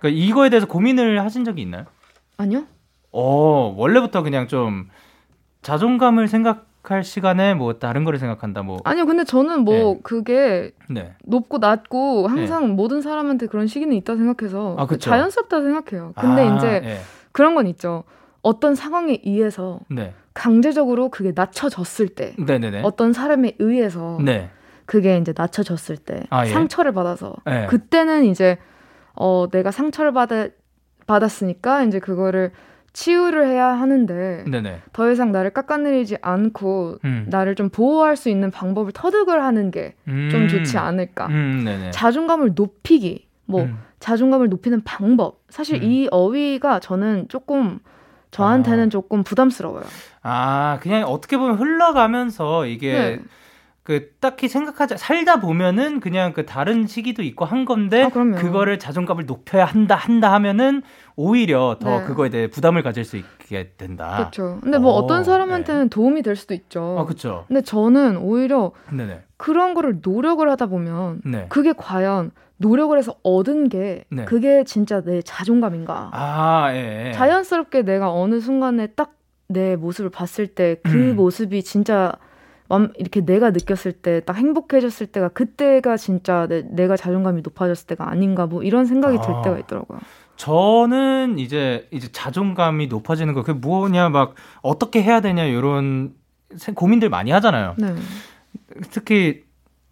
그러니까 0.01 0.20
이거에 0.25 0.50
대해서 0.50 0.67
고민을 0.67 1.22
하신 1.22 1.46
적이 1.46 1.62
있나요? 1.62 1.86
아니요? 2.38 2.63
어, 3.12 3.74
원래부터 3.77 4.24
그냥 4.24 4.48
좀 4.48 4.89
자존감을 5.62 6.27
생각할 6.27 7.03
시간에 7.03 7.53
뭐 7.53 7.74
다른 7.74 8.03
거를 8.03 8.17
생각한다 8.17 8.63
뭐. 8.63 8.79
아니요, 8.84 9.05
근데 9.05 9.24
저는 9.24 9.62
뭐 9.62 9.75
네. 9.75 10.00
그게 10.01 10.72
네. 10.89 11.13
높고 11.24 11.60
낮고 11.60 12.27
항상 12.27 12.75
모든 12.75 13.01
사람한테 13.01 13.46
그런 13.46 13.67
시기는 13.67 13.96
있다 13.96 14.15
생각해서 14.15 14.75
아, 14.79 14.88
그쵸. 14.88 15.12
자연스럽다 15.12 15.62
생각해요. 15.62 16.13
근데 16.20 16.48
아, 16.48 16.55
이제 16.55 16.81
예. 16.84 16.98
그런 17.31 17.53
건 17.53 17.67
있죠. 17.67 18.03
어떤 18.41 18.74
상황에 18.74 19.22
의해서 19.24 19.79
네. 19.88 20.15
강제적으로 20.34 21.10
그게 21.10 21.31
낮춰졌을 21.36 22.08
때 22.08 22.34
네, 22.39 22.58
네, 22.58 22.72
네. 22.72 22.81
어떤 22.84 23.13
사람에 23.13 23.53
의해서 23.60 24.17
네. 24.20 24.50
그게 24.88 25.17
이제 25.17 25.31
낮춰졌을 25.38 25.98
때 25.98 26.24
아, 26.31 26.48
예. 26.48 26.50
상처를 26.50 26.91
받아서 26.91 27.36
네. 27.46 27.67
그때는 27.67 28.25
이제 28.25 28.58
어 29.15 29.47
내가 29.51 29.71
상처를 29.71 30.13
받아 30.13 30.47
받았으니까 31.07 31.83
이제 31.83 31.99
그거를 31.99 32.51
치유를 32.93 33.47
해야 33.47 33.67
하는데 33.67 34.43
네, 34.47 34.61
네. 34.61 34.81
더 34.93 35.09
이상 35.11 35.31
나를 35.31 35.51
깎아내리지 35.51 36.17
않고 36.21 36.97
음. 37.05 37.25
나를 37.29 37.55
좀 37.55 37.69
보호할 37.69 38.17
수 38.17 38.29
있는 38.29 38.51
방법을 38.51 38.91
터득을 38.91 39.41
하는 39.43 39.71
게좀 39.71 39.95
음. 40.07 40.47
좋지 40.49 40.77
않을까. 40.77 41.27
음, 41.27 41.63
네, 41.63 41.77
네. 41.77 41.91
자존감을 41.91 42.51
높이기, 42.55 43.27
뭐 43.45 43.63
음. 43.63 43.77
자존감을 43.99 44.49
높이는 44.49 44.81
방법. 44.83 45.41
사실 45.49 45.77
음. 45.77 45.83
이 45.83 46.07
어휘가 46.11 46.79
저는 46.79 47.27
조금 47.29 47.79
저한테는 48.31 48.87
아. 48.87 48.89
조금 48.89 49.23
부담스러워요. 49.23 49.83
아, 50.23 50.79
그냥 50.81 51.03
어떻게 51.03 51.37
보면 51.37 51.57
흘러가면서 51.57 52.65
이게 52.65 52.93
네. 52.93 53.19
그 53.83 54.11
딱히 54.19 54.47
생각하지 54.47 54.95
살다 54.97 55.39
보면은 55.39 56.00
그냥 56.00 56.33
그 56.33 56.45
다른 56.45 56.85
시기도 56.85 57.23
있고 57.23 57.45
한 57.45 57.65
건데 57.65 58.03
아. 58.03 58.09
그거를 58.09 58.77
자존감을 58.77 59.25
높여야 59.25 59.65
한다 59.65 59.95
한다 59.95 60.31
하면은 60.33 60.83
오히려 61.15 61.77
더 61.79 62.00
네. 62.01 62.05
그거에 62.05 62.29
대해 62.29 62.47
부담을 62.47 62.83
가질 62.83 63.03
수 63.05 63.17
있게 63.17 63.71
된다. 63.77 64.17
그렇죠. 64.17 64.59
근데 64.61 64.77
뭐 64.77 64.91
어, 64.91 64.97
어떤 64.97 65.23
사람한테는 65.23 65.89
도움이 65.89 66.21
될 66.21 66.35
수도 66.35 66.53
있죠. 66.53 66.98
아, 67.00 67.05
그렇죠. 67.05 67.46
근데 67.48 67.61
저는 67.61 68.17
오히려 68.17 68.72
네네. 68.91 69.22
그런 69.37 69.74
거를 69.74 70.00
노력을 70.03 70.48
하다 70.48 70.67
보면 70.67 71.22
네. 71.25 71.48
그게 71.50 71.74
과연 71.75 72.31
노력을 72.57 72.96
해서 72.96 73.15
얻은 73.24 73.70
게 73.70 74.03
네. 74.09 74.25
그게 74.25 74.63
진짜 74.63 75.01
내 75.01 75.24
자존감인가? 75.24 76.11
아, 76.13 76.70
예. 76.74 77.07
예. 77.07 77.11
자연스럽게 77.13 77.81
내가 77.81 78.11
어느 78.13 78.39
순간에 78.39 78.87
딱 78.87 79.15
내 79.53 79.75
모습을 79.75 80.09
봤을 80.09 80.48
때그 80.48 80.89
음. 80.94 81.15
모습이 81.17 81.61
진짜 81.63 82.13
완- 82.13 82.13
이렇게 82.98 83.22
내가 83.22 83.50
느꼈을 83.51 83.92
때 83.94 84.22
딱 84.22 84.36
행복해졌을 84.38 85.07
때가 85.07 85.29
그때가 85.29 85.98
진짜 85.98 86.48
내, 86.48 86.62
내가 86.70 86.96
자존감이 86.96 87.42
높아졌을 87.42 87.88
때가 87.88 88.10
아닌가 88.10 88.46
뭐 88.46 88.64
이런 88.64 88.86
생각이 88.86 89.18
들 89.22 89.29
아. 89.34 89.42
때가 89.42 89.57
있더라고요. 89.60 90.00
저는 90.38 91.38
이제 91.40 91.88
이제 91.92 92.07
자존감이 92.12 92.88
높아지는 92.88 93.34
거 93.34 93.44
그게 93.44 93.57
뭐냐 93.60 94.10
막 94.10 94.36
어떻게 94.62 95.03
해야 95.03 95.22
되냐 95.22 95.44
이런 95.46 96.14
생- 96.55 96.74
고민들 96.75 97.10
많이 97.10 97.31
하잖아요. 97.31 97.75
네. 97.77 97.94
특히 98.90 99.44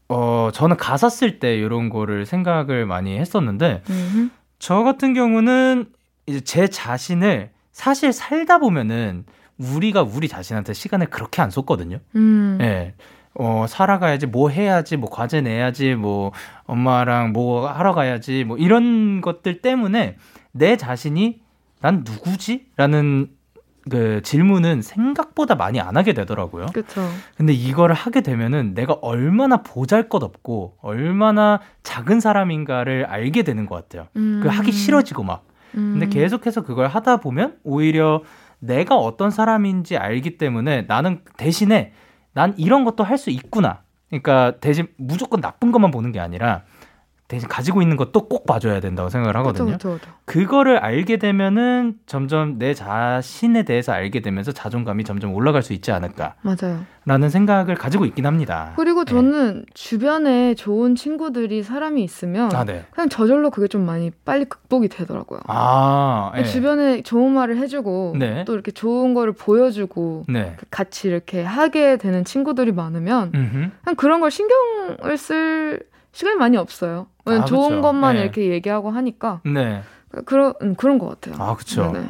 어 0.07 0.49
저는 0.53 0.77
가사 0.77 1.09
쓸 1.09 1.39
때 1.39 1.55
이런 1.55 1.89
거를 1.89 2.25
생각을 2.25 2.85
많이 2.85 3.17
했었는데 3.17 3.83
음흠. 3.89 4.29
저 4.57 4.83
같은 4.83 5.13
경우는 5.13 5.85
이제 6.25 6.39
제 6.41 6.67
자신을 6.67 7.51
사실 7.71 8.11
살다 8.11 8.57
보면은 8.59 9.25
우리가 9.59 10.01
우리 10.03 10.27
자신한테 10.27 10.73
시간을 10.73 11.07
그렇게 11.07 11.41
안 11.41 11.49
쏟거든요. 11.51 11.99
음. 12.15 12.57
예. 12.61 12.93
어, 13.35 13.65
살아가야지, 13.67 14.25
뭐 14.25 14.49
해야지, 14.49 14.97
뭐 14.97 15.09
과제 15.09 15.41
내야지, 15.41 15.95
뭐 15.95 16.31
엄마랑 16.65 17.31
뭐 17.31 17.67
하러 17.67 17.93
가야지, 17.93 18.43
뭐 18.43 18.57
이런 18.57 19.21
것들 19.21 19.61
때문에 19.61 20.17
내 20.51 20.77
자신이 20.77 21.41
난 21.81 22.03
누구지? 22.05 22.67
라는 22.75 23.29
그 23.89 24.21
질문은 24.23 24.81
생각보다 24.81 25.55
많이 25.55 25.79
안 25.79 25.95
하게 25.97 26.13
되더라고요. 26.13 26.67
그렇죠. 26.67 27.01
근데 27.35 27.53
이거를 27.53 27.95
하게 27.95 28.21
되면은 28.21 28.73
내가 28.73 28.93
얼마나 29.01 29.57
보잘 29.63 30.09
것 30.09 30.21
없고 30.21 30.77
얼마나 30.81 31.59
작은 31.83 32.19
사람인가를 32.19 33.05
알게 33.05 33.43
되는 33.43 33.65
것 33.65 33.75
같아요. 33.75 34.07
음. 34.15 34.41
그 34.43 34.49
하기 34.49 34.71
싫어지고 34.71 35.23
막. 35.23 35.45
근데 35.71 36.07
음. 36.07 36.09
계속해서 36.09 36.63
그걸 36.63 36.87
하다 36.87 37.17
보면 37.17 37.57
오히려 37.63 38.23
내가 38.59 38.95
어떤 38.97 39.31
사람인지 39.31 39.97
알기 39.97 40.37
때문에 40.37 40.83
나는 40.83 41.21
대신에 41.37 41.93
난 42.33 42.53
이런 42.57 42.83
것도 42.85 43.03
할 43.03 43.17
수 43.17 43.29
있구나. 43.29 43.83
그러니까 44.09 44.59
대신 44.59 44.87
무조건 44.97 45.41
나쁜 45.41 45.71
것만 45.71 45.91
보는 45.91 46.11
게 46.11 46.19
아니라 46.19 46.63
대신 47.29 47.47
가지고 47.47 47.83
있는 47.83 47.95
것도 47.95 48.27
꼭 48.27 48.47
봐줘야 48.47 48.79
된다고 48.79 49.09
생각을 49.09 49.37
하거든요. 49.37 49.67
그렇죠, 49.67 49.89
그렇죠. 49.89 50.11
그거를 50.25 50.77
알게 50.77 51.17
되면은 51.17 51.99
점점 52.07 52.57
내 52.57 52.73
자신에 52.73 53.63
대해서 53.63 53.91
알게 53.91 54.21
되면서 54.21 54.51
자존감이 54.51 55.03
점점 55.03 55.35
올라갈 55.35 55.61
수 55.61 55.73
있지 55.73 55.91
않을까라는 55.91 56.85
맞아요. 57.05 57.29
생각을 57.29 57.75
가지고 57.75 58.05
있긴 58.05 58.25
합니다. 58.25 58.73
그리고 58.77 59.05
네. 59.05 59.11
저는 59.11 59.65
주변에 59.75 60.55
좋은 60.55 60.95
친구들이 60.95 61.61
사람이 61.61 62.03
있으면 62.03 62.51
아, 62.55 62.65
네. 62.65 62.85
그냥 62.89 63.09
저절로 63.09 63.51
그게 63.51 63.67
좀 63.67 63.85
많이 63.85 64.09
빨리 64.25 64.45
극복이 64.45 64.87
되더라고요. 64.87 65.41
아, 65.47 66.31
예. 66.35 66.43
주변에 66.43 67.03
좋은 67.03 67.31
말을 67.31 67.57
해주고 67.57 68.15
네. 68.17 68.43
또 68.45 68.55
이렇게 68.55 68.71
좋은 68.71 69.13
거를 69.13 69.33
보여주고 69.33 70.25
네. 70.27 70.57
같이 70.71 71.07
이렇게 71.07 71.43
하게 71.43 71.97
되는 71.97 72.25
친구들이 72.25 72.71
많으면 72.71 73.31
음흠. 73.35 73.69
그냥 73.83 73.95
그런 73.97 74.19
걸 74.19 74.31
신경을 74.31 75.15
쓸 75.15 75.87
시간이 76.11 76.37
많이 76.37 76.57
없어요. 76.57 77.07
왜냐면 77.29 77.43
아, 77.43 77.45
좋은 77.45 77.69
그쵸. 77.69 77.81
것만 77.81 78.15
네. 78.15 78.21
이렇게 78.23 78.49
얘기하고 78.49 78.89
하니까 78.91 79.41
네. 79.45 79.81
그런 80.25 80.53
음, 80.61 80.75
그런 80.75 80.97
것 80.99 81.07
같아요. 81.21 81.35
아. 81.43 81.55
네네. 81.57 82.05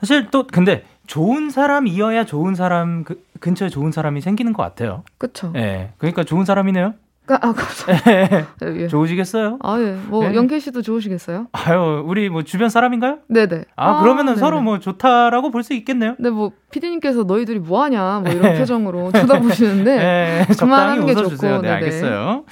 사실 0.00 0.28
또 0.30 0.46
근데 0.46 0.84
좋은 1.06 1.50
사람이어야 1.50 2.24
좋은 2.24 2.54
사람 2.54 3.04
그, 3.04 3.22
근처에 3.40 3.68
좋은 3.68 3.92
사람이 3.92 4.20
생기는 4.20 4.52
것 4.52 4.62
같아요. 4.62 5.02
그쵸. 5.18 5.52
예. 5.56 5.92
그러니까 5.98 6.22
좋은 6.24 6.44
사람이네요. 6.44 6.94
그러니까 7.24 7.46
아, 7.48 7.52
감사합니다. 7.52 8.80
예. 8.82 8.88
좋으시겠어요? 8.88 9.58
아, 9.62 9.78
예. 9.80 9.92
뭐, 10.06 10.26
네. 10.26 10.34
영케이 10.34 10.60
씨도 10.60 10.80
좋으시겠어요? 10.80 11.48
아유, 11.52 12.02
우리 12.06 12.30
뭐 12.30 12.42
주변 12.42 12.70
사람인가요? 12.70 13.18
네네. 13.28 13.64
아, 13.76 14.00
그러면은 14.00 14.32
네네. 14.34 14.40
서로 14.40 14.62
뭐 14.62 14.78
좋다라고 14.78 15.50
볼 15.50 15.62
수 15.62 15.74
있겠네요. 15.74 16.14
근데 16.16 16.30
뭐, 16.30 16.52
피디님께서 16.70 17.24
너희들이 17.24 17.58
뭐 17.58 17.82
하냐, 17.82 18.20
뭐 18.24 18.32
이런 18.32 18.52
네. 18.54 18.58
표정으로 18.58 19.12
쳐다보시는데, 19.12 19.96
네, 19.96 20.46
적당히 20.56 21.00
그만하는 21.00 21.06
게. 21.06 21.14
좋고, 21.14 21.36
네, 21.36 21.60
네네. 21.60 21.68
알겠어요. 21.74 22.44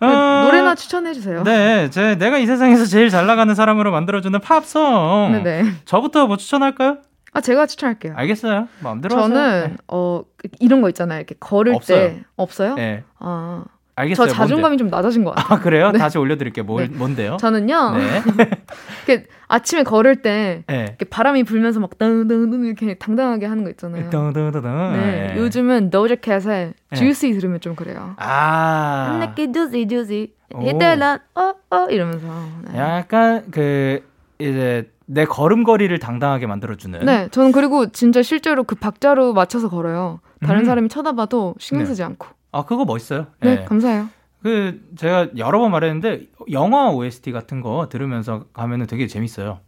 그 0.00 0.06
어, 0.06 0.42
노래나 0.44 0.74
추천해 0.74 1.12
주세요. 1.12 1.42
네, 1.42 1.90
제 1.90 2.14
내가 2.16 2.38
이 2.38 2.46
세상에서 2.46 2.84
제일 2.86 3.10
잘 3.10 3.26
나가는 3.26 3.52
사람으로 3.54 3.90
만들어주는 3.90 4.38
팝송. 4.40 5.42
네네. 5.42 5.70
저부터 5.84 6.26
뭐 6.26 6.36
추천할까요? 6.36 6.98
아, 7.32 7.40
제가 7.40 7.66
추천할게요. 7.66 8.14
알겠어요. 8.16 8.68
마음대로 8.80 9.16
하세요. 9.16 9.28
저는, 9.28 9.76
어, 9.88 10.22
이런 10.60 10.80
거 10.80 10.88
있잖아요. 10.88 11.18
이렇게 11.18 11.34
걸을 11.38 11.74
없어요. 11.74 11.98
때. 11.98 12.24
없어요? 12.36 12.74
네. 12.74 12.82
네. 12.96 13.04
아. 13.18 13.64
알겠어요. 13.98 14.28
저 14.28 14.32
자존감이 14.32 14.76
좀 14.76 14.88
낮아진 14.88 15.24
것 15.24 15.30
같아요. 15.34 15.48
뭔데? 15.48 15.54
아, 15.54 15.64
그래요? 15.64 15.90
네. 15.90 15.98
다시 15.98 16.18
올려드릴게요. 16.18 16.64
뭘, 16.64 16.88
네. 16.88 16.96
뭔데요? 16.96 17.36
저는요, 17.38 17.96
네. 17.96 18.22
이렇게 19.06 19.26
아침에 19.48 19.82
걸을 19.82 20.22
때, 20.22 20.62
네. 20.66 20.84
이렇게 20.88 21.04
바람이 21.04 21.44
불면서 21.44 21.80
막, 21.80 21.98
땅땅땅 21.98 22.64
이렇게 22.64 22.94
당당하게 22.94 23.46
하는 23.46 23.64
거 23.64 23.70
있잖아요. 23.70 24.10
덩덩덩덩. 24.10 24.92
네, 24.92 25.32
네. 25.34 25.38
요즘은 25.38 25.90
도저캣의 25.90 26.74
네. 26.90 26.96
주시 26.96 27.32
들으면 27.32 27.60
좀 27.60 27.74
그래요. 27.74 28.14
아. 28.18 29.32
주시 29.36 29.86
주시 29.88 30.32
오. 30.54 30.62
이때는 30.62 31.18
어어 31.34 31.90
이러면서 31.90 32.26
네. 32.70 32.78
약간 32.78 33.44
그 33.50 34.02
이제 34.38 34.88
내 35.06 35.24
걸음걸이를 35.24 35.98
당당하게 35.98 36.46
만들어주는. 36.46 37.00
네, 37.04 37.28
저는 37.30 37.52
그리고 37.52 37.90
진짜 37.90 38.22
실제로 38.22 38.64
그 38.64 38.74
박자로 38.74 39.32
맞춰서 39.32 39.68
걸어요. 39.68 40.20
다른 40.40 40.60
음. 40.60 40.64
사람이 40.66 40.88
쳐다봐도 40.88 41.54
신경 41.58 41.84
네. 41.84 41.88
쓰지 41.88 42.02
않고. 42.02 42.37
아 42.52 42.64
그거 42.64 42.84
멋있어요. 42.84 43.26
네, 43.40 43.60
예. 43.60 43.64
감사해요. 43.64 44.08
그 44.42 44.80
제가 44.96 45.28
여러 45.36 45.58
번 45.58 45.70
말했는데 45.72 46.26
영화 46.52 46.90
OST 46.90 47.32
같은 47.32 47.60
거 47.60 47.88
들으면서 47.90 48.44
가면은 48.52 48.86
되게 48.86 49.06
재밌어요. 49.06 49.60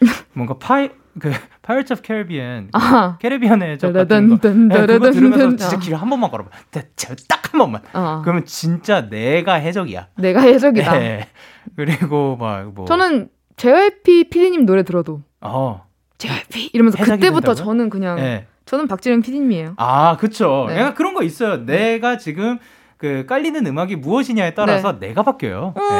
뭔가 0.32 0.58
파이 0.58 0.90
그 1.18 1.30
Pirates 1.62 1.92
of 1.92 2.02
Caribbean 2.02 2.70
아, 2.72 3.16
Caribbean의 3.18 3.78
저 3.78 3.92
같은 3.92 4.28
거 4.30 4.36
따다단, 4.36 4.68
네, 4.68 4.86
그거 4.86 5.10
들으면서. 5.12 5.56
진짜 5.56 5.76
아. 5.76 5.80
길을 5.80 6.00
한 6.00 6.10
번만 6.10 6.30
걸어봐. 6.30 6.50
딱 6.70 7.44
한 7.54 7.58
번만. 7.58 7.82
어, 7.92 8.20
그러면 8.22 8.44
진짜 8.44 9.08
내가 9.08 9.54
해적이야. 9.54 10.08
내가 10.16 10.40
해적이다. 10.40 11.00
예. 11.00 11.28
그리고 11.76 12.36
막 12.36 12.72
뭐. 12.74 12.84
저는 12.84 13.28
JYP 13.56 14.28
PD님 14.30 14.66
노래 14.66 14.82
들어도 14.82 15.22
어. 15.40 15.86
JYP 16.18 16.70
이러면서 16.72 16.98
그때부터 16.98 17.54
된다고요? 17.54 17.54
저는 17.54 17.90
그냥 17.90 18.18
예. 18.18 18.46
저는 18.66 18.88
박진영 18.88 19.20
PD님이에요. 19.22 19.74
아, 19.76 20.16
그쵸. 20.16 20.66
네. 20.68 20.78
약간 20.78 20.94
그런 20.94 21.14
거 21.14 21.22
있어요. 21.22 21.64
내가 21.66 22.16
지금 22.16 22.58
그 22.96 23.26
깔리는 23.26 23.66
음악이 23.66 23.96
무엇이냐에 23.96 24.54
따라서 24.54 24.98
네. 24.98 25.08
내가 25.08 25.22
바뀌어요. 25.22 25.74
음, 25.76 25.82
예. 25.82 25.94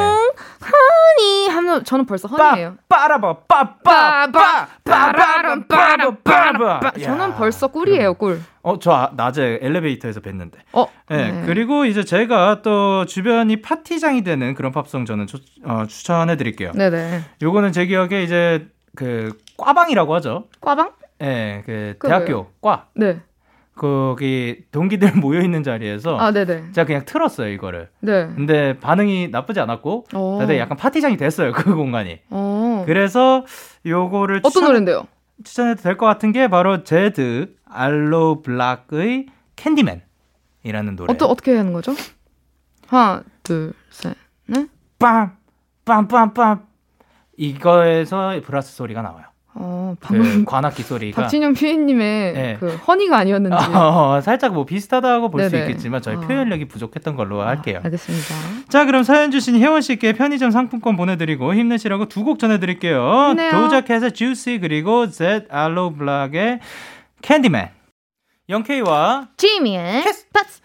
허니 0.65 1.49
하면 1.49 1.83
저는 1.83 2.05
벌써 2.07 2.27
허니예요. 2.27 2.75
빠라바 2.89 3.37
빠빠 3.47 4.31
빠바람 4.83 5.67
빠바 5.67 6.17
빠바. 6.23 6.79
빠- 6.79 6.91
저는 6.91 7.35
벌써 7.35 7.67
꿀이에요, 7.67 8.15
꿀. 8.15 8.41
어, 8.63 8.79
저 8.79 8.91
아- 8.91 9.11
낮에 9.15 9.59
엘리베이터에서 9.61 10.19
뵀는데. 10.21 10.53
어, 10.73 10.87
예. 11.11 11.15
네. 11.15 11.43
그리고 11.45 11.85
이제 11.85 12.03
제가 12.03 12.61
또 12.63 13.05
주변이 13.05 13.61
파티장이 13.61 14.23
되는 14.23 14.55
그런 14.55 14.71
팝송 14.71 15.05
저는 15.05 15.27
조- 15.27 15.37
어, 15.63 15.83
추천해 15.87 16.37
드릴게요. 16.37 16.71
네네. 16.73 17.21
요거는 17.43 17.71
제 17.71 17.85
기억에 17.85 18.23
이제 18.23 18.67
그 18.95 19.37
꽈방이라고 19.57 20.15
하죠. 20.15 20.45
꽈방? 20.61 20.89
예, 21.25 21.63
그 21.65 21.95
그게 21.97 22.07
대학교 22.07 22.47
과 22.61 22.87
네. 22.95 23.19
거기 23.75 24.63
동기들 24.71 25.13
모여 25.19 25.41
있는 25.41 25.61
자리에서 25.63 26.17
아, 26.17 26.31
네네. 26.31 26.71
제가 26.71 26.85
그냥 26.85 27.03
틀었어요 27.05 27.49
이거를. 27.49 27.89
네. 27.99 28.27
근데 28.35 28.79
반응이 28.79 29.27
나쁘지 29.29 29.59
않았고 29.59 30.05
어. 30.13 30.37
다들 30.39 30.57
약간 30.57 30.77
파티장이 30.77 31.17
됐어요 31.17 31.51
그 31.51 31.75
공간이. 31.75 32.19
어. 32.29 32.83
그래서 32.85 33.45
요거를 33.85 34.37
어떤 34.37 34.51
추천, 34.51 34.63
노래인데요? 34.67 35.07
추천해도 35.43 35.81
될 35.81 35.97
것 35.97 36.05
같은 36.05 36.31
게 36.31 36.47
바로 36.47 36.83
제드 36.83 37.53
알로 37.65 38.41
블락의 38.43 39.25
캔디맨이라는 39.57 40.95
노래. 40.95 41.13
어떠, 41.13 41.25
어떻게 41.27 41.57
하는 41.57 41.73
거죠? 41.73 41.93
하나, 42.87 43.23
둘, 43.43 43.73
셋, 43.89 44.15
넷. 44.47 44.69
빰! 44.99 45.31
빰빰빰! 45.83 46.61
이거에서 47.37 48.39
브라스 48.45 48.75
소리가 48.77 49.01
나와요. 49.01 49.25
어, 49.57 49.95
그 50.01 50.07
방금 50.07 50.43
관악기 50.45 50.83
소리가. 50.83 51.21
박진영 51.21 51.53
PD님의 51.53 52.33
네. 52.33 52.57
그 52.59 52.75
Honey가 52.75 53.17
아니었는지. 53.17 53.55
어, 53.73 54.19
살짝 54.21 54.53
뭐 54.53 54.65
비슷하다고 54.65 55.29
볼 55.31 55.49
수. 55.49 55.55
있겠지만 55.55 56.01
저희 56.01 56.17
아. 56.17 56.19
표현력이 56.19 56.65
부족했던 56.67 57.15
걸로 57.15 57.41
할게요. 57.41 57.79
아, 57.81 57.85
알겠습니다. 57.85 58.35
자, 58.67 58.85
그럼 58.85 59.03
사연 59.03 59.31
주신 59.31 59.55
혜원 59.55 59.81
씨께 59.81 60.11
편의점 60.13 60.51
상품권 60.51 60.97
보내드리고 60.97 61.53
힘내시라고 61.53 62.07
두 62.09 62.25
곡 62.25 62.39
전해드릴게요. 62.39 63.29
힘내요. 63.29 63.51
도자캣의 63.51 64.11
Juicy 64.13 64.59
그리고 64.59 65.09
Zedd 65.09 65.45
알로 65.49 65.93
블락의 65.93 66.59
Candyman. 67.21 67.69
영케이와 68.49 69.29
제이미의 69.37 70.03
Kiss. 70.03 70.29
Pops. 70.33 70.61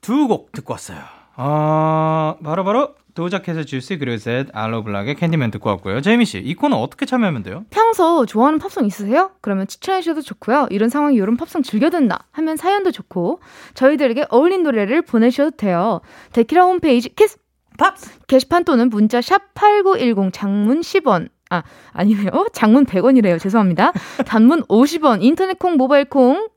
두 0.00 0.26
곡 0.28 0.52
듣고 0.52 0.72
왔어요. 0.72 0.98
어, 1.36 2.36
바로 2.42 2.64
바로 2.64 2.94
도자캣의 3.16 3.66
Juicy 3.66 3.98
그리고 3.98 4.16
Zedd 4.18 4.46
알로 4.52 4.84
블락의 4.84 5.16
Candyman 5.16 5.50
듣고 5.50 5.70
왔고요. 5.70 6.00
제이미 6.02 6.24
씨, 6.24 6.38
이 6.38 6.54
코너 6.54 6.76
어떻게 6.76 7.06
참여하면 7.06 7.42
돼요? 7.42 7.64
평소 7.70 8.24
좋아하는 8.26 8.60
팝송 8.60 8.86
있으세요? 8.86 9.32
그러면 9.40 9.66
추천해 9.66 10.00
주셔도 10.02 10.20
좋고요. 10.20 10.68
이런 10.70 10.88
상황이 10.88 11.16
이런 11.16 11.36
팝송 11.36 11.62
즐겨 11.62 11.90
듣나 11.90 12.18
하면 12.30 12.56
사연도 12.56 12.92
좋고 12.92 13.40
저희들에게 13.74 14.26
어울린 14.28 14.62
노래를 14.62 15.02
보내주셔도 15.02 15.56
돼요. 15.56 16.00
데키라 16.32 16.62
홈페이지 16.64 17.08
Kiss 17.14 17.38
Pops! 17.78 18.20
게시판 18.28 18.64
또는 18.64 18.88
문자 18.90 19.20
샵 19.20 19.54
8910 19.54 20.32
장문 20.32 20.80
10원 20.80 21.28
아 21.50 21.62
아니네요. 21.92 22.30
장문 22.52 22.86
100원이래요. 22.86 23.40
죄송합니다. 23.40 23.92
단문 24.26 24.62
50원 24.64 25.22
인터넷 25.22 25.58
콩 25.58 25.76
모바일 25.76 26.04
콩 26.04 26.48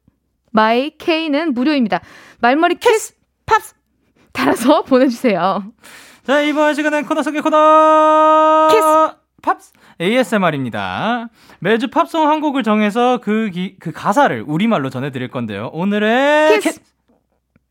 마이 0.51 0.91
K는 0.97 1.53
무료입니다. 1.53 2.01
말머리 2.39 2.75
Kiss 2.75 3.13
Pops 3.45 3.75
달아서 4.33 4.83
보내주세요. 4.89 5.63
자, 6.29 6.41
이번 6.41 6.75
시간은 6.75 7.07
코너 7.07 7.23
속의 7.23 7.41
코너! 7.41 8.67
Kiss! 8.69 9.17
Pops! 9.41 9.73
ASMR입니다. 9.99 11.29
매주 11.57 11.89
팝송 11.89 12.29
한 12.29 12.39
곡을 12.39 12.61
정해서 12.61 13.17
그, 13.17 13.49
기- 13.51 13.77
그 13.79 13.91
가사를 13.91 14.43
우리말로 14.45 14.91
전해드릴 14.91 15.29
건데요. 15.29 15.71
오늘의 15.73 16.59
키스! 16.59 16.79
캐- 16.81 16.85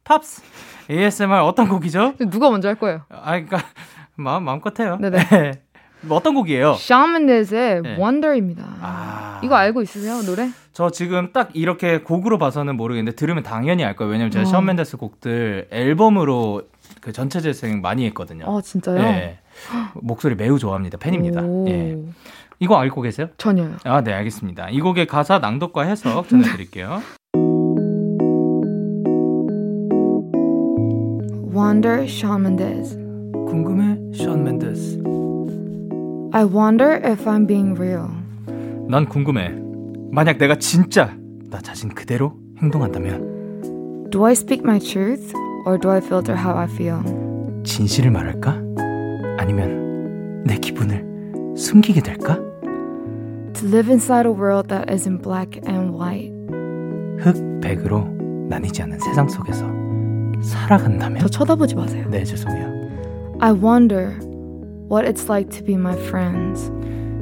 Pops! 0.02 0.42
ASMR 0.90 1.42
어떤 1.42 1.68
곡이죠? 1.68 2.14
누가 2.30 2.50
먼저 2.50 2.66
할 2.66 2.74
거예요? 2.74 3.02
아, 3.10 3.36
그니까, 3.36 3.58
마음, 4.16 4.42
마음껏 4.42 4.76
해요. 4.80 4.98
네네. 5.00 5.52
뭐 6.00 6.16
어떤 6.18 6.34
곡이에요? 6.34 6.74
션 6.74 7.10
멘데스의 7.10 7.82
네. 7.82 7.96
Wonder입니다. 7.96 8.64
아. 8.80 9.40
이거 9.44 9.54
알고 9.54 9.82
있으세요? 9.82 10.20
노래? 10.22 10.48
저 10.72 10.90
지금 10.90 11.32
딱 11.32 11.50
이렇게 11.54 12.00
곡으로 12.00 12.38
봐서는 12.38 12.76
모르겠는데 12.76 13.14
들으면 13.14 13.44
당연히 13.44 13.84
알 13.84 13.94
거예요. 13.94 14.10
왜냐면 14.10 14.32
제가 14.32 14.42
어. 14.42 14.46
션 14.46 14.64
맨데스 14.64 14.96
곡들 14.96 15.68
앨범으로 15.70 16.62
그 17.00 17.12
전체 17.12 17.40
재생 17.40 17.80
많이 17.80 18.04
했거든요. 18.06 18.44
아 18.46 18.60
진짜요? 18.60 18.98
예. 18.98 19.38
목소리 19.94 20.34
매우 20.34 20.58
좋아합니다. 20.58 20.98
팬입니다. 20.98 21.42
오, 21.42 21.66
예. 21.68 21.98
이거 22.60 22.76
알고 22.76 23.02
계세요? 23.02 23.28
전혀요. 23.38 23.76
아, 23.84 24.02
네, 24.02 24.12
알겠습니다. 24.12 24.70
이 24.70 24.80
곡의 24.80 25.06
가사 25.06 25.38
낭독과 25.38 25.82
해석 25.82 26.28
전해드릴게요. 26.28 27.00
Wonder 31.54 32.02
Shawn 32.04 32.42
Mendes. 32.42 32.96
궁금해, 33.48 33.96
션 34.12 34.44
맨데스. 34.44 35.02
I 36.32 36.44
wonder 36.44 37.00
if 37.04 37.24
I'm 37.24 37.46
being 37.46 37.74
real. 37.80 38.08
난 38.88 39.06
궁금해. 39.08 39.54
만약 40.10 40.36
내가 40.38 40.56
진짜 40.56 41.16
나 41.50 41.58
자신 41.60 41.88
그대로 41.88 42.34
행동한다면 42.58 44.10
Do 44.10 44.24
I 44.26 44.32
speak 44.32 44.62
my 44.62 44.78
truth 44.78 45.32
or 45.67 45.77
do 45.79 45.89
I 45.89 45.99
filter 45.99 46.35
how 46.37 46.57
I 46.57 46.65
feel? 46.65 47.01
진실을 47.63 48.11
말할까? 48.11 48.61
아니면 49.37 50.43
내 50.45 50.57
기분을 50.57 51.55
숨기게 51.55 52.01
될까? 52.01 52.35
To 53.53 53.67
live 53.67 53.89
inside 53.89 54.27
a 54.27 54.33
world 54.33 54.67
that 54.69 54.91
isn't 54.91 55.21
black 55.21 55.61
and 55.67 55.95
white. 55.95 56.33
흑백으로 57.19 58.07
나뉘지 58.49 58.81
않는 58.83 58.99
세상 58.99 59.27
속에서 59.27 59.65
살아간다면? 60.41 61.19
저 61.19 61.27
쳐다보지 61.27 61.75
마세요. 61.75 62.05
네, 62.09 62.23
죄송해요. 62.23 62.67
I 63.39 63.51
wonder 63.51 64.17
what 64.91 65.07
it's 65.07 65.29
like 65.29 65.49
to 65.57 65.65
be 65.65 65.75
my 65.75 65.95
friends. 66.07 66.71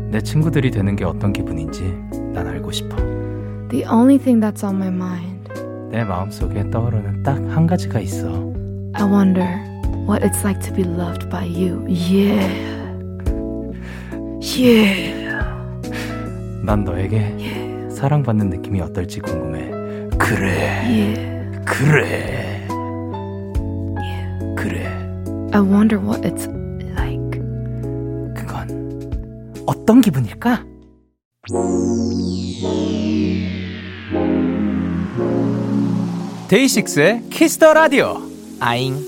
내 0.09 0.19
친구들이 0.19 0.71
되는 0.71 0.95
게 0.95 1.05
어떤 1.05 1.31
기분인지 1.31 1.83
난 2.33 2.47
알고 2.47 2.71
싶어. 2.71 2.95
The 3.69 3.85
only 3.85 4.17
thing 4.17 4.41
that's 4.41 4.63
on 4.63 4.75
my 4.75 4.89
mind. 4.89 5.34
내 5.90 6.04
마음속에 6.04 6.70
떠오르는 6.70 7.22
딱 7.22 7.36
한 7.50 7.66
가지가 7.66 8.00
있어. 8.00 8.28
I 8.94 9.04
wonder 9.04 9.46
what 10.08 10.22
it's 10.24 10.42
like 10.44 10.60
to 10.60 10.72
be 10.74 10.84
loved 10.84 11.28
by 11.30 11.44
you. 11.46 11.84
Yeah. 11.88 12.52
Yeah. 14.40 15.26
난 16.64 16.84
너에게 16.84 17.88
사랑받는 17.90 18.50
느낌이 18.50 18.80
어떨지 18.80 19.20
궁금해. 19.20 19.70
그래, 20.18 20.82
Yeah. 20.86 21.64
그래, 21.66 22.66
그래. 24.56 24.86
I 25.52 25.60
wonder 25.60 25.98
what 26.00 26.22
it's 26.26 26.46
like. 26.96 27.40
그건 28.34 28.68
어떤 29.66 30.00
기분일까? 30.00 30.64
데이식스의 36.48 37.22
Kiss 37.30 37.55
the 37.55 37.74
Radio. 37.74 38.22
아잉. 38.60 38.94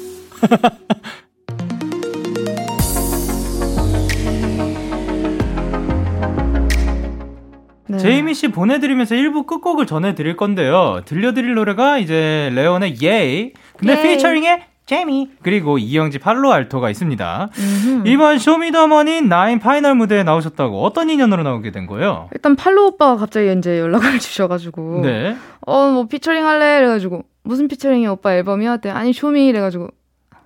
네. 7.87 7.99
제이미 7.99 8.35
씨 8.35 8.49
보내드리면서 8.49 9.15
1부 9.15 9.47
끝곡을 9.47 9.87
전해드릴 9.87 10.37
건데요. 10.37 11.03
들려드릴 11.07 11.55
노래가 11.55 11.99
이제 11.99 12.51
래원의 12.53 13.01
예이, 13.01 13.53
근데 13.77 13.97
예이. 13.97 14.03
피처링의 14.03 14.63
제이미, 14.89 15.29
그리고 15.43 15.77
이영지 15.77 16.19
팔로 16.19 16.51
알토가 16.51 16.89
있습니다. 16.89 17.51
음흠. 17.59 18.09
이번 18.09 18.39
쇼미더머니 18.39 19.21
나인 19.21 19.59
파이널 19.59 19.95
무대에 19.95 20.23
나오셨다고 20.23 20.83
어떤 20.83 21.11
인연으로 21.11 21.43
나오게 21.43 21.73
된 21.73 21.87
거예요? 21.87 22.31
일단 22.33 22.57
팔로 22.57 22.87
오빠가 22.87 23.17
갑자기 23.17 23.53
이제 23.53 23.79
연락을 23.79 24.13
주셔가지고 24.19 25.03
네. 25.03 25.37
어 25.67 25.91
뭐 25.91 26.07
피처링 26.07 26.47
할래 26.47 26.79
이래가지고 26.79 27.23
무슨 27.45 27.69
피처링이 27.69 28.07
오빠 28.07 28.33
앨범이야? 28.35 28.79
때 28.79 28.89
아니 28.89 29.13
쇼미 29.13 29.47
이래가지고 29.49 29.89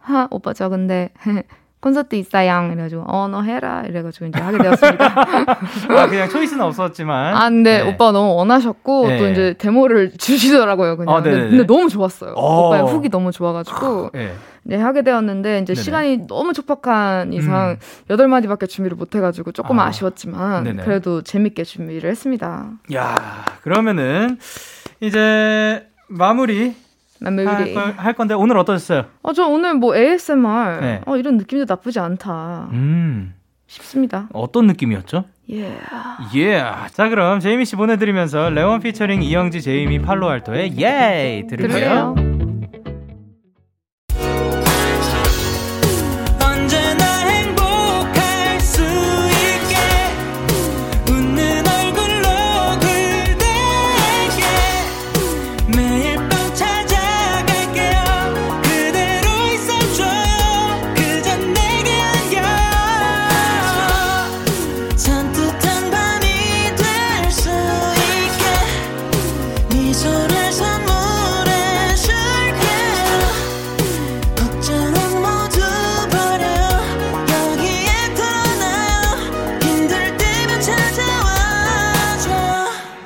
하 0.00 0.26
오빠 0.32 0.52
저 0.52 0.68
근데 0.68 1.10
콘서트 1.82 2.14
있어양 2.14 2.70
이래가지고 2.72 3.02
어 3.08 3.28
너 3.28 3.42
해라 3.42 3.82
이래가지고 3.88 4.26
이제 4.26 4.40
하게 4.40 4.58
되었습니다. 4.58 5.14
아 5.90 6.06
그냥 6.06 6.28
choice는 6.28 6.62
없었지만. 6.64 7.34
아 7.34 7.48
근데 7.48 7.82
네. 7.82 7.90
오빠 7.90 8.12
너무 8.12 8.34
원하셨고 8.34 9.08
네. 9.08 9.18
또 9.18 9.28
이제 9.28 9.54
데모를 9.58 10.12
주시더라고요 10.18 10.96
그냥. 10.96 11.14
아, 11.14 11.22
근데, 11.22 11.48
근데, 11.48 11.66
너무 11.66 11.88
좋았어요. 11.88 12.32
어. 12.34 12.68
오빠의 12.68 12.84
hook이 12.84 13.08
너무 13.10 13.32
좋아가지고. 13.32 14.10
네. 14.14 14.32
네, 14.64 14.76
하게 14.76 15.02
되었는데 15.02 15.58
이제 15.60 15.74
네네. 15.74 15.82
시간이 15.82 16.26
너무 16.28 16.52
촉박한 16.52 17.32
이상 17.32 17.70
음. 17.70 17.76
여덟 18.10 18.26
음. 18.26 18.30
마디밖에 18.30 18.66
준비를 18.66 18.96
못 18.96 19.12
해가지고 19.16 19.50
조금 19.50 19.80
아. 19.80 19.86
아쉬웠지만 19.86 20.62
네네. 20.62 20.84
그래도 20.84 21.22
재밌게 21.22 21.64
준비를 21.64 22.08
했습니다. 22.08 22.70
야, 22.94 23.44
그러면은 23.62 24.38
이제 25.00 25.84
마무리 26.06 26.76
할, 27.24 27.94
할, 27.96 28.12
건데 28.14 28.34
오늘 28.34 28.58
어떠셨어요? 28.58 29.06
어, 29.22 29.32
저 29.32 29.46
오늘 29.46 29.74
뭐 29.74 29.96
ASMR 29.96 30.80
네. 30.80 31.00
어, 31.06 31.16
이런 31.16 31.36
느낌도 31.36 31.66
나쁘지 31.68 32.00
않다. 32.00 32.68
음. 32.72 33.34
싶습니다. 33.66 34.28
어떤 34.32 34.66
느낌이었죠? 34.66 35.24
예. 35.50 35.62
Yeah. 35.62 35.80
예. 36.34 36.54
Yeah. 36.54 36.94
자, 36.94 37.08
그럼 37.08 37.40
제이미 37.40 37.64
씨 37.64 37.76
보내드리면서 37.76 38.50
레원 38.50 38.80
피처링 38.80 39.22
이영지 39.22 39.62
제이미 39.62 39.98
팔로 39.98 40.28
알토의 40.28 40.78
예 40.78 40.84
yeah! 40.84 41.46
들을게요. 41.46 42.14
들을게요. 42.14 42.41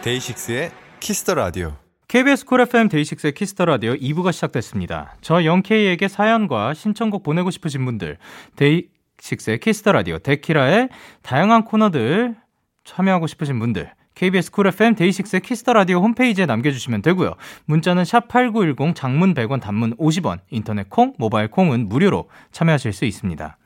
데이식스의 0.07 0.71
키스터 1.01 1.35
라디오. 1.35 1.73
KBS 2.07 2.45
쿨 2.45 2.61
FM 2.61 2.89
데이식스의 2.89 3.35
키스터 3.35 3.65
라디오 3.65 3.95
2부가 3.95 4.33
시작됐습니다. 4.33 5.17
저 5.21 5.45
Young 5.45 5.79
K에게 5.79 6.07
사연과 6.07 6.75
신청곡 6.75 7.25
보내고 7.25 7.51
싶으신 7.51 7.85
분들, 7.85 8.17
DAY6의 8.55 9.59
Kiss 9.59 9.77
the 9.77 9.91
Radio 9.91 10.19
데키라의 10.19 10.91
다양한 11.23 11.65
코너들 11.65 12.37
참여하고 12.85 13.27
싶으신 13.27 13.59
분들, 13.59 13.91
KBS 14.15 14.53
쿨 14.53 14.69
FM 14.69 14.95
데이식스의 14.95 15.41
키스터 15.41 15.73
라디오 15.73 15.99
홈페이지에 15.99 16.47
남겨주시면 16.47 17.03
되고요. 17.03 17.35
문자는 17.65 18.05
샵 18.05 18.29
#8910 18.29 18.95
장문 18.95 19.35
100원, 19.35 19.61
단문 19.61 19.97
50원, 19.97 20.39
인터넷 20.51 20.89
콩, 20.89 21.15
모바일 21.19 21.49
콩은 21.49 21.89
무료로 21.89 22.31
참여하실 22.53 22.93
수 22.93 23.07
있습니다. 23.07 23.59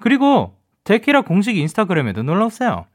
그리고 0.00 0.56
데키라 0.82 1.20
공식 1.20 1.56
인스타그램에도 1.56 2.24
놀러 2.24 2.46
오세요. 2.46 2.86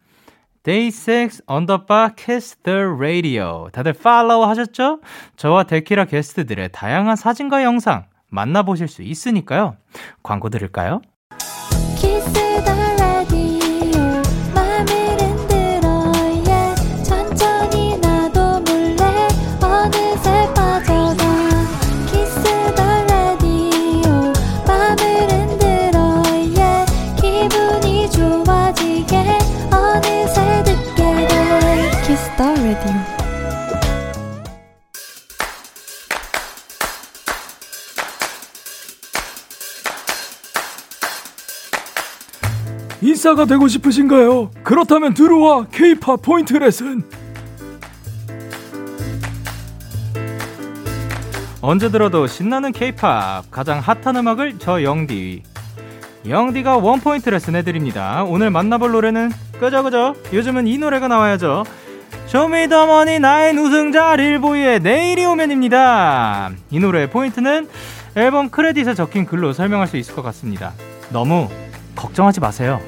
DAY6 0.63 1.43
언더바 1.45 2.15
Kiss 2.15 2.57
the 2.57 2.71
Radio 2.73 3.69
다들 3.71 3.93
팔로우 3.93 4.43
하셨죠? 4.43 4.99
저와 5.35 5.63
데키라 5.63 6.05
게스트들의 6.05 6.69
다양한 6.71 7.15
사진과 7.15 7.63
영상 7.63 8.05
만나보실 8.29 8.87
수 8.87 9.01
있으니까요. 9.01 9.77
광고 10.21 10.49
들을까요? 10.49 11.01
인싸가 43.19 43.43
되고 43.43 43.67
싶으신가요? 43.67 44.49
그렇다면 44.63 45.13
들어와 45.13 45.65
K-pop 45.65 46.21
포인트 46.21 46.53
레슨. 46.53 47.03
언제 51.59 51.91
들어도 51.91 52.27
신나는 52.27 52.71
K-pop 52.71 53.51
가장 53.51 53.79
핫한 53.79 54.15
음악을 54.15 54.55
저 54.59 54.83
영디 54.83 55.43
영디가 56.29 56.77
one 56.77 57.01
포인트 57.01 57.29
레슨 57.29 57.57
해드립니다. 57.57 58.23
오늘 58.23 58.51
만나볼 58.51 58.93
노래는 58.93 59.31
그저 59.59 59.83
그저 59.83 60.15
요즘은 60.31 60.67
이 60.67 60.77
노래가 60.77 61.09
나와야죠. 61.09 61.65
Show 62.27 62.54
Me 62.54 62.67
the 62.67 62.86
Money 62.86 63.19
nine 63.19 63.59
우승자 63.59 64.15
릴보이의 64.15 64.79
내일이 64.79 65.25
오면입니다. 65.25 66.51
이 66.71 66.79
노래의 66.79 67.09
포인트는 67.09 67.67
앨범 68.15 68.49
크레딧에 68.49 68.93
적힌 68.93 69.25
글로 69.25 69.51
설명할 69.51 69.87
수 69.87 69.97
있을 69.97 70.15
것 70.15 70.21
같습니다. 70.21 70.71
너무 71.09 71.49
걱정하지 71.97 72.39
마세요. 72.39 72.79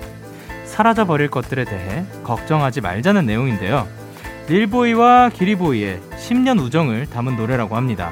사라져 0.72 1.06
버릴 1.06 1.28
것들에 1.28 1.66
대해 1.66 2.06
걱정하지 2.24 2.80
말자는 2.80 3.26
내용인데요. 3.26 3.88
릴보이와 4.48 5.30
기리보이의 5.30 6.00
10년 6.00 6.62
우정을 6.62 7.08
담은 7.08 7.36
노래라고 7.36 7.76
합니다. 7.76 8.12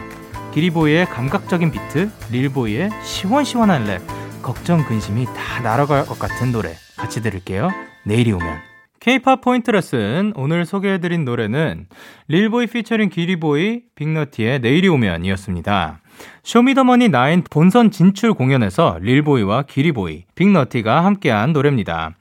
기리보이의 0.54 1.06
감각적인 1.06 1.72
비트, 1.72 2.12
릴보이의 2.32 2.90
시원시원한 3.04 3.86
랩, 3.86 4.02
걱정 4.42 4.84
근심이 4.84 5.26
다 5.26 5.62
날아갈 5.64 6.06
것 6.06 6.20
같은 6.20 6.52
노래 6.52 6.74
같이 6.98 7.22
들을게요. 7.22 7.72
내일이 8.06 8.34
오면. 8.34 8.60
K-pop 9.00 9.40
포인트 9.40 9.72
레슨 9.72 10.34
오늘 10.36 10.66
소개해드린 10.66 11.24
노래는 11.24 11.88
릴보이 12.28 12.68
피처링 12.68 13.08
기리보이 13.08 13.84
빅너티의 13.96 14.60
내일이 14.60 14.90
오면이었습니다. 14.90 16.02
쇼미더머니 16.44 17.10
9 17.10 17.44
본선 17.50 17.92
진출 17.92 18.34
공연에서 18.34 18.98
릴보이와 19.02 19.64
기리보이, 19.64 20.26
빅너티가 20.36 21.06
함께한 21.06 21.54
노래입니다. 21.54 22.16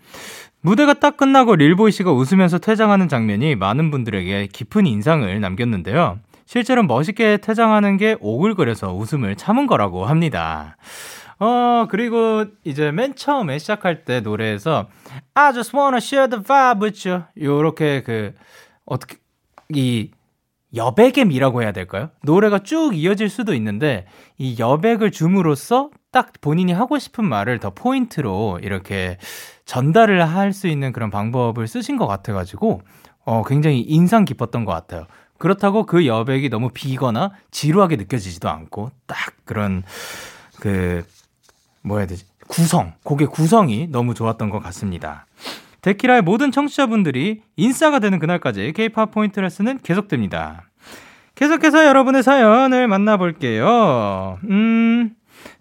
무대가 0.61 0.95
딱 0.95 1.17
끝나고 1.17 1.57
릴보이 1.57 1.93
씨가 1.93 2.13
웃으면서 2.13 2.59
퇴장하는 2.59 3.09
장면이 3.09 3.55
많은 3.55 3.91
분들에게 3.91 4.49
깊은 4.53 4.87
인상을 4.87 5.41
남겼는데요. 5.41 6.19
실제로 6.47 6.83
멋있게 6.83 7.37
퇴장하는 7.39 7.97
게 7.99 8.17
오글거려서 8.21 8.95
웃음을 8.95 9.37
참은 9.37 9.67
거라고 9.67 10.07
합니다. 10.07 10.77
어, 11.41 11.87
그리고 11.89 12.47
이제 12.65 12.91
맨 12.91 13.15
처음에 13.15 13.59
시작할 13.59 14.05
때 14.05 14.21
노래에서 14.21 14.89
I 15.35 15.53
just 15.53 15.77
wanna 15.77 15.99
share 15.99 16.29
the 16.29 16.43
vibe 16.43 16.83
with 16.83 17.09
you. 17.09 17.25
요렇게 17.41 18.03
그, 18.03 18.35
어떻게, 18.85 19.19
이 19.69 20.11
여백의 20.74 21.24
미라고 21.24 21.62
해야 21.62 21.72
될까요? 21.72 22.11
노래가 22.22 22.59
쭉 22.61 22.94
이어질 22.94 23.28
수도 23.28 23.54
있는데 23.54 24.07
이 24.37 24.57
여백을 24.59 25.11
줌으로써 25.11 25.90
딱 26.12 26.33
본인이 26.40 26.72
하고 26.72 26.98
싶은 26.98 27.24
말을 27.24 27.59
더 27.59 27.70
포인트로 27.70 28.61
이렇게 28.62 29.18
전달을 29.64 30.26
할 30.28 30.52
수 30.52 30.66
있는 30.66 30.92
그런 30.92 31.11
방법을 31.11 31.66
쓰신 31.66 31.96
것 31.96 32.07
같아가지고 32.07 32.83
어, 33.24 33.42
굉장히 33.44 33.81
인상 33.81 34.24
깊었던 34.24 34.64
것 34.64 34.72
같아요. 34.72 35.07
그렇다고 35.38 35.87
그 35.87 36.07
여백이 36.07 36.48
너무 36.48 36.70
비거나 36.72 37.33
지루하게 37.50 37.96
느껴지지도 37.96 38.48
않고 38.48 38.90
딱 39.07 39.16
그런 39.44 39.85
그 40.61 41.04
뭐야 41.83 42.07
되지 42.07 42.24
구성 42.48 42.94
곡의 43.04 43.28
구성이 43.28 43.87
너무 43.88 44.14
좋았던 44.14 44.50
것 44.50 44.59
같습니다. 44.61 45.26
데키라의 45.88 46.20
모든 46.22 46.51
청취자분들이 46.51 47.40
인싸가 47.57 47.98
되는 47.98 48.18
그날까지 48.18 48.72
K-팝 48.74 49.11
포인트 49.11 49.40
레슨은 49.40 49.79
계속됩니다. 49.83 50.64
계속해서 51.35 51.87
여러분의 51.87 52.22
사연을 52.22 52.88
만나볼게요. 52.88 54.38
음, 54.51 55.12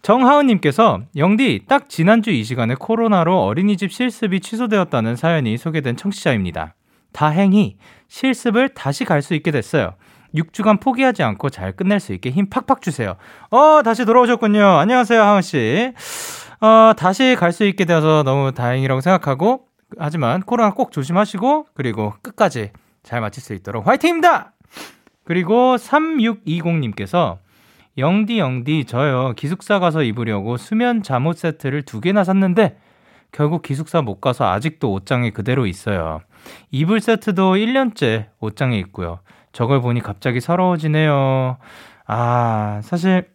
정하은님께서 0.02 1.02
영디 1.16 1.62
딱 1.70 1.88
지난주 1.88 2.32
이 2.32 2.44
시간에 2.44 2.76
코로나로 2.76 3.42
어린이집 3.44 3.92
실습이 3.92 4.42
취소되었다는 4.42 5.16
사연이 5.16 5.58
소개된 5.58 5.96
청취자입니다. 5.96 6.76
다행히 7.14 7.78
실습을 8.10 8.70
다시 8.70 9.06
갈 9.06 9.22
수 9.22 9.34
있게 9.34 9.52
됐어요. 9.52 9.94
6주간 10.36 10.82
포기하지 10.82 11.24
않고 11.24 11.50
잘 11.50 11.72
끝낼 11.72 12.02
수 12.02 12.12
있게 12.14 12.32
힘 12.32 12.50
팍팍 12.50 12.82
주세요. 12.82 13.16
어, 13.50 13.82
다시 13.82 14.04
돌아오셨군요. 14.04 14.62
안녕하세요, 14.62 15.22
하은 15.22 15.42
씨. 15.42 15.94
어, 16.60 16.92
다시 16.98 17.36
갈 17.40 17.54
수 17.54 17.64
있게 17.64 17.86
되어서 17.86 18.24
너무 18.24 18.52
다행이라고 18.52 19.00
생각하고 19.00 19.68
하지만 19.98 20.42
코로나 20.42 20.74
꼭 20.74 20.92
조심하시고 20.92 21.68
그리고 21.74 22.14
끝까지 22.22 22.72
잘 23.04 23.22
마칠 23.22 23.42
수 23.42 23.54
있도록 23.54 23.88
화이팅입니다. 23.88 24.54
그리고 25.24 25.76
3620님께서 25.76 27.40
영디, 27.98 28.38
영디, 28.38 28.86
저요. 28.86 29.34
기숙사 29.36 29.80
가서 29.80 30.04
입으려고 30.04 30.58
수면 30.58 31.02
잠옷 31.02 31.38
세트를 31.38 31.82
두 31.82 32.00
개나 32.00 32.24
샀는데, 32.24 32.78
결국 33.32 33.64
기숙사 33.64 34.02
못 34.02 34.22
가서 34.22 34.46
아직도 34.46 34.92
옷장에 34.92 35.32
그대로 35.32 35.66
있어요. 35.66 36.22
이불 36.70 37.02
세트도 37.02 37.56
1년째 37.56 38.28
옷장에 38.40 38.78
있고요. 38.80 39.20
저걸 39.52 39.82
보니 39.82 40.02
갑자기 40.02 40.40
서러워지네요. 40.40 41.58
아, 42.06 42.82
사실, 42.84 43.28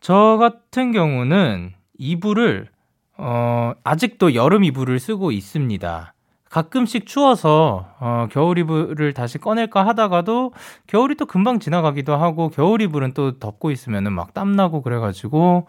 저 0.00 0.36
같은 0.38 0.90
경우는 0.92 1.72
이불을, 1.96 2.68
어, 3.16 3.72
아직도 3.84 4.34
여름 4.34 4.64
이불을 4.64 4.98
쓰고 4.98 5.30
있습니다. 5.30 6.14
가끔씩 6.50 7.06
추워서 7.06 7.88
어, 7.98 8.28
겨울 8.30 8.58
이불을 8.58 9.12
다시 9.12 9.38
꺼낼까 9.38 9.84
하다가도 9.86 10.52
겨울이 10.86 11.16
또 11.16 11.26
금방 11.26 11.58
지나가기도 11.58 12.14
하고 12.14 12.48
겨울 12.48 12.80
이불은 12.80 13.12
또 13.14 13.40
덮고 13.40 13.72
있으면은 13.72 14.12
막 14.12 14.34
땀나고 14.34 14.82
그래가지고 14.82 15.66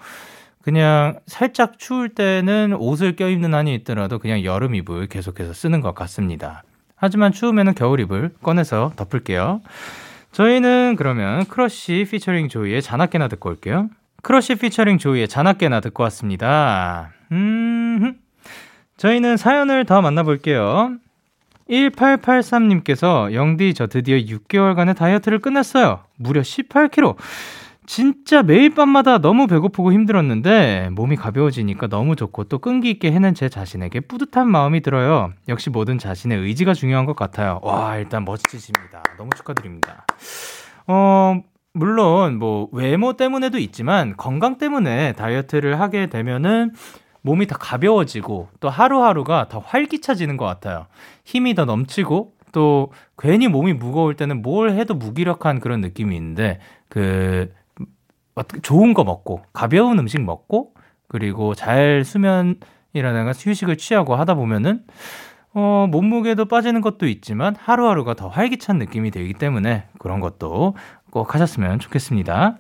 그냥 0.62 1.20
살짝 1.26 1.80
추울 1.80 2.10
때는 2.10 2.74
옷을 2.74 3.16
껴입는 3.16 3.54
한이 3.54 3.74
있더라도 3.76 4.20
그냥 4.20 4.44
여름 4.44 4.76
이불 4.76 5.08
계속해서 5.08 5.54
쓰는 5.54 5.82
것 5.82 5.96
같습니다. 5.96 6.64
하지만 6.96 7.32
추우면은 7.32 7.74
겨울 7.74 8.00
이불 8.00 8.34
꺼내서 8.44 8.92
덮을게요. 8.96 9.62
저희는 10.34 10.98
그러면 10.98 11.46
Crush 11.46 12.08
featuring 12.10 12.50
조이의 12.50 12.82
자나깨나 12.82 13.28
듣고 13.28 13.50
올게요. 13.50 13.90
Crush 14.22 14.56
featuring 14.56 14.98
조이의 15.00 15.28
자나깨나 15.28 15.80
듣고 15.80 16.04
왔습니다. 16.04 17.15
음, 17.32 18.16
저희는 18.98 19.38
사연을 19.38 19.86
더 19.86 20.02
만나볼게요. 20.02 20.98
1883님께서 21.70 23.34
영디 23.34 23.74
저 23.74 23.88
드디어 23.88 24.18
6개월간의 24.18 24.96
다이어트를 24.96 25.40
끝냈어요. 25.40 26.02
무려 26.18 26.42
18kg. 26.42 27.16
진짜 27.88 28.42
매일 28.42 28.74
밤마다 28.74 29.20
너무 29.20 29.46
배고프고 29.48 29.94
힘들었는데 29.94 30.90
몸이 30.92 31.16
가벼워지니까 31.16 31.88
너무 31.88 32.16
좋고 32.16 32.46
또 32.46 32.58
끈기 32.58 32.90
있게 32.90 33.12
해낸 33.12 33.36
제 33.36 33.48
자신에게 33.48 34.02
뿌듯한 34.02 34.50
마음이 34.50 34.82
들어요. 34.82 35.32
역시 35.48 35.70
모든 35.70 36.00
자신의 36.00 36.40
의지가 36.40 36.74
중요한 36.74 37.06
것 37.06 37.16
같아요. 37.16 37.60
와, 37.62 37.98
일단 37.98 38.26
멋지십니다. 38.26 39.04
너무 39.18 39.30
축하드립니다. 39.36 40.06
어, 40.88 41.42
물론 41.74 42.40
뭐 42.40 42.70
외모 42.72 43.14
때문에도 43.14 43.60
있지만 43.60 44.16
건강 44.18 44.58
때문에 44.58 45.14
다이어트를 45.14 45.80
하게 45.80 46.08
되면은 46.08 46.72
몸이 47.26 47.48
더 47.48 47.58
가벼워지고 47.58 48.50
또 48.60 48.70
하루하루가 48.70 49.48
더 49.50 49.58
활기차지는 49.58 50.38
것 50.38 50.46
같아요. 50.46 50.86
힘이 51.24 51.56
더 51.56 51.66
넘치고 51.66 52.34
또 52.52 52.92
괜히 53.18 53.48
몸이 53.48 53.74
무거울 53.74 54.16
때는 54.16 54.44
뭘 54.44 54.72
해도 54.72 54.94
무기력한 54.94 55.60
그런 55.60 55.82
느낌이 55.82 56.16
있는데 56.16 56.60
그 56.88 57.52
좋은 58.62 58.94
거 58.94 59.04
먹고 59.04 59.42
가벼운 59.54 59.98
음식 59.98 60.22
먹고 60.22 60.76
그리고 61.08 61.56
잘 61.56 62.04
수면이라든가 62.06 63.32
휴식을 63.36 63.78
취하고 63.78 64.16
하다 64.16 64.36
보면은 64.36 64.84
어, 65.56 65.88
몸무게도 65.90 66.46
빠지는 66.46 66.82
것도 66.82 67.08
있지만 67.08 67.56
하루하루가 67.58 68.14
더 68.14 68.28
활기찬 68.28 68.78
느낌이 68.78 69.10
들기 69.10 69.34
때문에 69.34 69.86
그런 69.98 70.20
것도 70.20 70.76
꼭 71.10 71.34
하셨으면 71.34 71.80
좋겠습니다. 71.80 72.58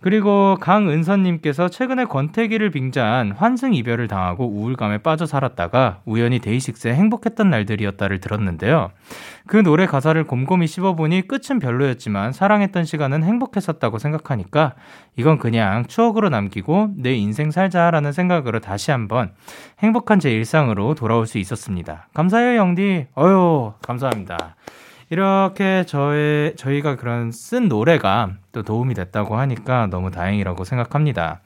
그리고 0.00 0.56
강은선님께서 0.60 1.68
최근에 1.70 2.04
권태기를 2.04 2.70
빙자한 2.70 3.32
환승 3.32 3.74
이별을 3.74 4.06
당하고 4.06 4.46
우울감에 4.46 4.98
빠져 4.98 5.26
살았다가 5.26 6.02
우연히 6.04 6.38
데이식스의 6.38 6.94
행복했던 6.94 7.50
날들이었다를 7.50 8.20
들었는데요. 8.20 8.92
그 9.48 9.56
노래 9.56 9.86
가사를 9.86 10.22
곰곰이 10.22 10.68
씹어보니 10.68 11.26
끝은 11.26 11.58
별로였지만 11.58 12.32
사랑했던 12.32 12.84
시간은 12.84 13.24
행복했었다고 13.24 13.98
생각하니까 13.98 14.74
이건 15.16 15.38
그냥 15.38 15.84
추억으로 15.86 16.28
남기고 16.28 16.90
내 16.96 17.14
인생 17.14 17.50
살자라는 17.50 18.12
생각으로 18.12 18.60
다시 18.60 18.92
한번 18.92 19.32
행복한 19.80 20.20
제 20.20 20.30
일상으로 20.30 20.94
돌아올 20.94 21.26
수 21.26 21.38
있었습니다. 21.38 22.06
감사해요, 22.14 22.56
영디. 22.56 23.06
어유 23.16 23.72
감사합니다. 23.82 24.54
이렇게 25.10 25.84
저의, 25.86 26.54
저희가 26.56 26.96
그런 26.96 27.32
쓴 27.32 27.68
노래가 27.68 28.32
또 28.52 28.62
도움이 28.62 28.94
됐다고 28.94 29.36
하니까 29.36 29.86
너무 29.86 30.10
다행이라고 30.10 30.64
생각합니다. 30.64 31.40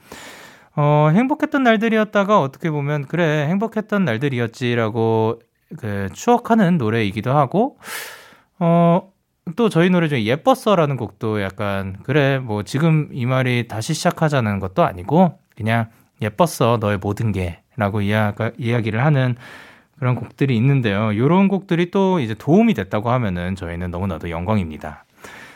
어, 0.75 1.11
행복했던 1.13 1.63
날들이었다가 1.63 2.41
어떻게 2.41 2.71
보면, 2.71 3.07
그래, 3.07 3.47
행복했던 3.49 4.05
날들이었지라고 4.05 5.41
그 5.79 6.09
추억하는 6.13 6.79
노래이기도 6.79 7.31
하고, 7.33 7.79
어, 8.59 9.13
또 9.57 9.69
저희 9.69 9.91
노래 9.91 10.09
중에 10.09 10.25
예뻤어라는 10.25 10.97
곡도 10.97 11.43
약간, 11.43 11.97
그래, 12.05 12.39
뭐 12.39 12.63
지금 12.63 13.09
이 13.13 13.27
말이 13.27 13.69
다시 13.69 13.93
시작하자는 13.95 14.61
것도 14.61 14.83
아니고, 14.83 15.39
그냥 15.57 15.91
예뻤어, 16.23 16.79
너의 16.81 16.99
모든 16.99 17.33
게, 17.33 17.61
라고 17.77 18.01
이야, 18.01 18.35
이야기를 18.59 19.05
하는 19.05 19.37
그런 20.03 20.17
곡들이 20.17 20.57
있는데요. 20.57 21.13
이런 21.13 21.47
곡들이 21.47 21.93
또 21.93 22.19
이제 22.19 22.35
도움이 22.35 22.75
됐다고 22.75 23.11
하면은 23.11 23.55
저희는 23.55 23.93
너무나도 23.93 24.31
영광입니다. 24.31 25.05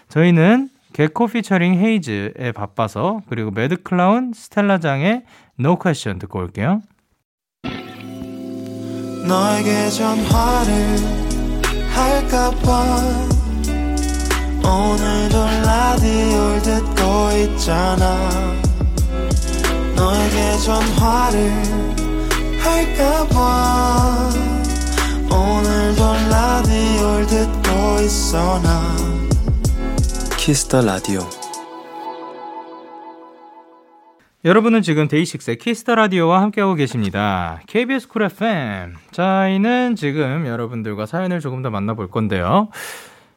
저희는 0.09 0.68
개코 0.92 1.26
피처링 1.26 1.74
헤이즈에 1.74 2.52
바빠서 2.54 3.22
그리고 3.28 3.50
매드클라운 3.50 4.30
스텔라장의 4.37 5.24
No 5.59 5.76
Question 5.76 6.20
듣고 6.20 6.38
올게요. 6.38 6.80
너에게 9.26 9.88
전화를 9.90 10.96
할까봐 11.92 12.85
오늘도 14.62 15.44
라디오를 15.64 16.62
듣고 16.62 17.32
있잖아 17.50 18.30
너에게 19.96 20.56
전화를 20.64 22.05
할까봐 22.66 24.31
오늘도 25.31 26.02
라디오를 26.31 27.26
듣고 27.26 27.70
있어 28.02 28.61
나 28.61 28.96
Kiss 30.37 30.63
the 30.63 30.82
Radio 30.82 31.20
여러분은 34.44 34.83
지금 34.83 35.09
DAY6의 35.09 35.59
Kiss 35.59 35.80
the 35.80 35.96
Radio와 35.96 36.40
함께하고 36.42 36.74
계십니다. 36.74 37.61
KBS 37.66 38.07
Cool 38.06 38.22
FM. 38.22 38.94
저희는 39.11 39.96
지금 39.96 40.46
여러분들과 40.46 41.05
사연을 41.05 41.40
조금 41.40 41.62
더 41.62 41.70
만나볼 41.70 42.11
건데요. 42.11 42.68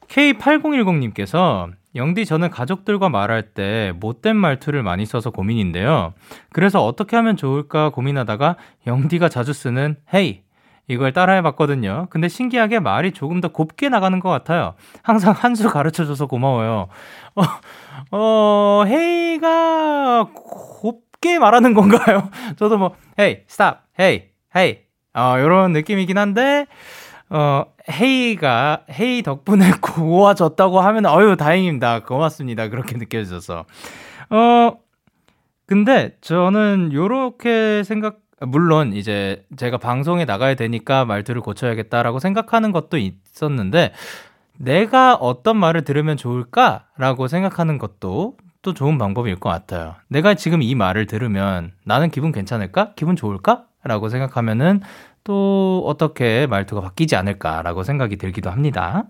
K8010님께서 0.08 1.72
영디 1.96 2.26
저는 2.26 2.50
가족들과 2.50 3.10
말할 3.10 3.54
때 3.54 3.94
못된 4.00 4.36
말투를 4.36 4.84
많이 4.84 5.06
써서 5.06 5.32
고민인데요. 5.32 6.14
그래서 6.52 6.86
어떻게 6.86 7.16
하면 7.16 7.36
좋을까 7.36 7.90
고민하다가 7.90 8.58
영디가 8.88 9.30
자주 9.30 9.54
쓰는 9.54 9.96
hey 10.14 10.42
이걸 10.88 11.14
따라해 11.14 11.42
봤거든요. 11.44 12.08
근데 12.10 12.28
신기하게 12.28 12.80
말이 12.80 13.12
조금 13.12 13.42
더 13.42 13.50
곱게 13.50 13.90
나가는 13.90 14.20
것 14.20 14.30
같아요. 14.30 14.74
항상 15.04 15.34
한 15.38 15.56
수 15.56 15.70
가르쳐 15.70 16.06
줘서 16.06 16.26
고마워요. 16.26 16.88
어, 17.36 17.44
어, 18.12 18.84
hey가 18.88 20.30
곱게 20.34 21.38
말하는 21.40 21.74
건가요? 21.74 22.30
저도 22.58 22.78
뭐, 22.78 22.96
hey, 23.20 23.40
stop, 23.48 23.84
hey, 24.00 24.24
hey. 24.56 24.78
어, 25.14 25.36
요런 25.40 25.74
느낌이긴 25.74 26.18
한데, 26.18 26.66
어, 27.30 27.66
hey가, 27.90 28.86
hey 28.90 29.22
덕분에 29.24 29.72
고와졌다고 29.82 30.82
하면, 30.82 31.06
어유 31.06 31.38
다행입니다. 31.38 32.04
고맙습니다. 32.04 32.70
그렇게 32.70 32.98
느껴져서. 32.98 33.66
어, 34.32 34.72
근데 35.66 36.18
저는 36.22 36.92
요렇게 36.94 37.84
생각, 37.84 38.20
물론 38.42 38.94
이제 38.94 39.46
제가 39.58 39.78
방송에 39.78 40.26
나가야 40.26 40.56
되니까 40.56 41.06
말투를 41.06 41.42
고쳐야겠다라고 41.42 42.20
생각하는 42.20 42.72
것도 42.72 42.98
있었는데, 42.98 43.94
내가 44.58 45.16
어떤 45.16 45.58
말을 45.58 45.84
들으면 45.84 46.18
좋을까라고 46.18 47.28
생각하는 47.28 47.78
것도 47.78 48.38
또 48.62 48.74
좋은 48.74 48.98
방법일 48.98 49.38
것 49.38 49.50
같아요. 49.50 49.96
내가 50.10 50.34
지금 50.34 50.62
이 50.62 50.76
말을 50.76 51.06
들으면 51.06 51.72
나는 51.86 52.10
기분 52.10 52.32
괜찮을까? 52.32 52.94
기분 52.96 53.16
좋을까? 53.16 53.66
라고 53.84 54.10
생각하면은 54.10 54.82
또 55.24 55.84
어떻게 55.86 56.48
말투가 56.48 56.82
바뀌지 56.82 57.16
않을까라고 57.16 57.84
생각이 57.84 58.18
들기도 58.18 58.50
합니다. 58.50 59.06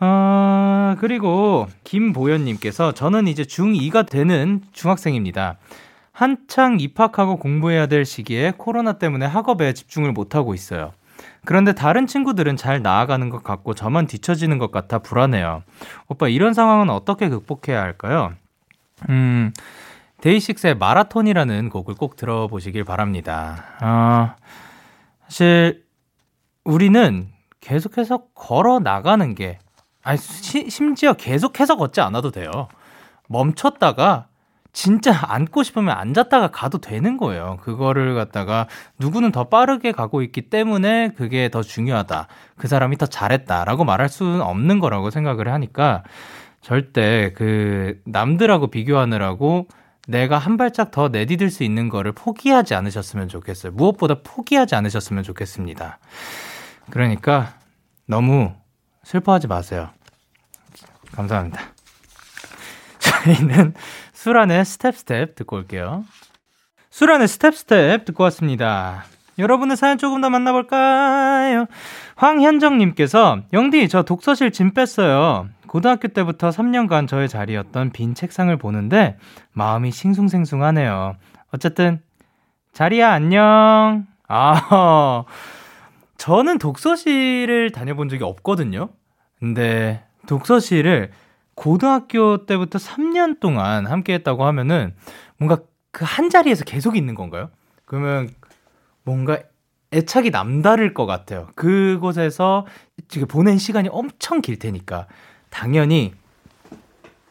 어, 0.00 0.96
그리고 0.98 1.68
김보현님께서 1.84 2.92
저는 2.92 3.28
이제 3.28 3.42
중2가 3.42 4.08
되는 4.08 4.62
중학생입니다. 4.72 5.58
한창 6.12 6.78
입학하고 6.80 7.36
공부해야 7.36 7.86
될 7.86 8.04
시기에 8.04 8.54
코로나 8.56 8.94
때문에 8.94 9.26
학업에 9.26 9.72
집중을 9.72 10.12
못하고 10.12 10.54
있어요. 10.54 10.92
그런데 11.44 11.72
다른 11.72 12.06
친구들은 12.06 12.56
잘 12.56 12.82
나아가는 12.82 13.28
것 13.30 13.42
같고 13.42 13.74
저만 13.74 14.06
뒤처지는 14.06 14.58
것 14.58 14.70
같아 14.70 14.98
불안해요. 14.98 15.62
오빠 16.08 16.28
이런 16.28 16.54
상황은 16.54 16.90
어떻게 16.90 17.28
극복해야 17.28 17.80
할까요? 17.80 18.32
음, 19.08 19.52
데이식스의 20.20 20.76
마라톤이라는 20.76 21.70
곡을 21.70 21.94
꼭 21.94 22.16
들어보시길 22.16 22.84
바랍니다. 22.84 23.64
어, 23.82 24.34
사실 25.30 25.84
우리는 26.64 27.28
계속해서 27.60 28.24
걸어 28.34 28.80
나가는 28.80 29.36
게 29.36 29.60
아니 30.02 30.18
시, 30.18 30.68
심지어 30.68 31.12
계속해서 31.12 31.76
걷지 31.76 32.00
않아도 32.00 32.32
돼요. 32.32 32.66
멈췄다가 33.28 34.26
진짜 34.72 35.16
앉고 35.32 35.62
싶으면 35.62 35.96
앉았다가 35.96 36.48
가도 36.48 36.78
되는 36.78 37.16
거예요. 37.16 37.58
그거를 37.62 38.16
갖다가 38.16 38.66
누구는 38.98 39.30
더 39.30 39.44
빠르게 39.44 39.92
가고 39.92 40.22
있기 40.22 40.50
때문에 40.50 41.12
그게 41.16 41.48
더 41.48 41.62
중요하다. 41.62 42.26
그 42.56 42.66
사람이 42.66 42.96
더 42.96 43.06
잘했다라고 43.06 43.84
말할 43.84 44.08
수는 44.08 44.40
없는 44.40 44.80
거라고 44.80 45.10
생각을 45.10 45.46
하니까 45.52 46.02
절대 46.60 47.32
그 47.36 48.00
남들하고 48.04 48.66
비교하느라고 48.66 49.68
내가 50.10 50.38
한 50.38 50.56
발짝 50.56 50.90
더 50.90 51.08
내디딜 51.08 51.50
수 51.50 51.62
있는 51.62 51.88
거를 51.88 52.10
포기하지 52.10 52.74
않으셨으면 52.74 53.28
좋겠어요. 53.28 53.72
무엇보다 53.72 54.16
포기하지 54.24 54.74
않으셨으면 54.74 55.22
좋겠습니다. 55.22 55.98
그러니까 56.90 57.54
너무 58.06 58.52
슬퍼하지 59.04 59.46
마세요. 59.46 59.90
감사합니다. 61.12 61.60
저희는 62.98 63.74
수란의 64.12 64.64
Step 64.64 64.96
Step 64.96 65.34
듣고 65.36 65.56
올게요. 65.56 66.04
수란의 66.90 67.28
Step 67.28 67.54
Step 67.54 68.04
듣고 68.04 68.24
왔습니다. 68.24 69.04
여러분의 69.40 69.76
사연 69.76 69.98
조금 69.98 70.20
더 70.20 70.30
만나볼까요? 70.30 71.66
황현정님께서 72.16 73.42
영디 73.52 73.88
저 73.88 74.02
독서실 74.02 74.52
짐 74.52 74.72
뺐어요. 74.72 75.48
고등학교 75.66 76.08
때부터 76.08 76.50
3년간 76.50 77.08
저의 77.08 77.28
자리였던 77.28 77.90
빈 77.90 78.14
책상을 78.14 78.54
보는데 78.56 79.16
마음이 79.52 79.90
싱숭생숭하네요. 79.90 81.16
어쨌든 81.52 82.00
자리야 82.72 83.10
안녕. 83.10 84.06
아 84.28 85.24
저는 86.16 86.58
독서실을 86.58 87.70
다녀본 87.70 88.08
적이 88.08 88.24
없거든요. 88.24 88.90
근데 89.38 90.04
독서실을 90.26 91.10
고등학교 91.54 92.46
때부터 92.46 92.78
3년 92.78 93.40
동안 93.40 93.86
함께 93.86 94.14
했다고 94.14 94.44
하면은 94.44 94.94
뭔가 95.38 95.56
그 95.92 96.04
한 96.04 96.30
자리에서 96.30 96.64
계속 96.64 96.96
있는 96.96 97.14
건가요? 97.14 97.50
그러면 97.84 98.28
뭔가 99.10 99.40
애착이 99.92 100.30
남다를 100.30 100.94
것 100.94 101.06
같아요. 101.06 101.48
그곳에서 101.56 102.64
보낸 103.28 103.58
시간이 103.58 103.88
엄청 103.90 104.40
길 104.40 104.58
테니까. 104.58 105.08
당연히 105.50 106.14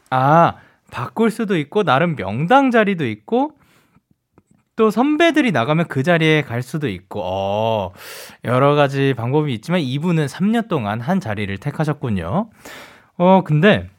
아 0.10 0.56
바꿀 0.92 1.32
수도 1.32 1.58
있고 1.58 1.84
나름 1.84 2.18
명당 2.18 2.72
자리도 2.72 3.08
있고 3.08 3.54
또 4.76 4.90
선배들이 4.92 5.52
나가면 5.52 5.88
그 5.88 6.04
자리에 6.04 6.42
갈 6.42 6.62
수도 6.62 6.90
있고 6.90 7.22
어 7.24 7.94
여러 8.44 8.76
가지 8.76 9.14
방법이 9.16 9.54
있지만 9.54 9.80
이분은 9.80 10.26
3년 10.26 10.68
동안 10.68 11.00
한 11.00 11.22
자리를 11.22 11.58
택하셨군요. 11.60 12.50
어 13.18 13.42
근데 13.46 13.90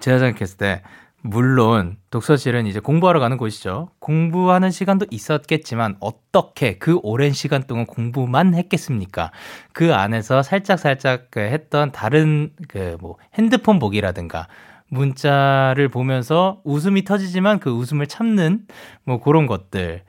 제가 0.00 0.18
생각했을 0.18 0.56
때 0.56 0.82
물론 1.22 1.96
독서실은 2.10 2.66
이제 2.66 2.80
공부하러 2.80 3.20
가는 3.20 3.36
곳이죠. 3.36 3.90
공부하는 3.98 4.70
시간도 4.70 5.06
있었겠지만 5.10 5.96
어떻게 6.00 6.78
그 6.78 6.98
오랜 7.02 7.32
시간 7.32 7.62
동안 7.64 7.84
공부만 7.86 8.54
했겠습니까? 8.54 9.30
그 9.72 9.94
안에서 9.94 10.42
살짝 10.42 10.78
살짝 10.78 11.26
그 11.30 11.40
했던 11.40 11.92
다른 11.92 12.50
그 12.68 12.96
뭐 13.00 13.16
핸드폰 13.34 13.78
보기라든가 13.78 14.48
문자를 14.88 15.88
보면서 15.88 16.60
웃음이 16.64 17.04
터지지만 17.04 17.60
그 17.60 17.70
웃음을 17.70 18.06
참는 18.06 18.66
뭐 19.04 19.20
그런 19.20 19.46
것들 19.46 20.02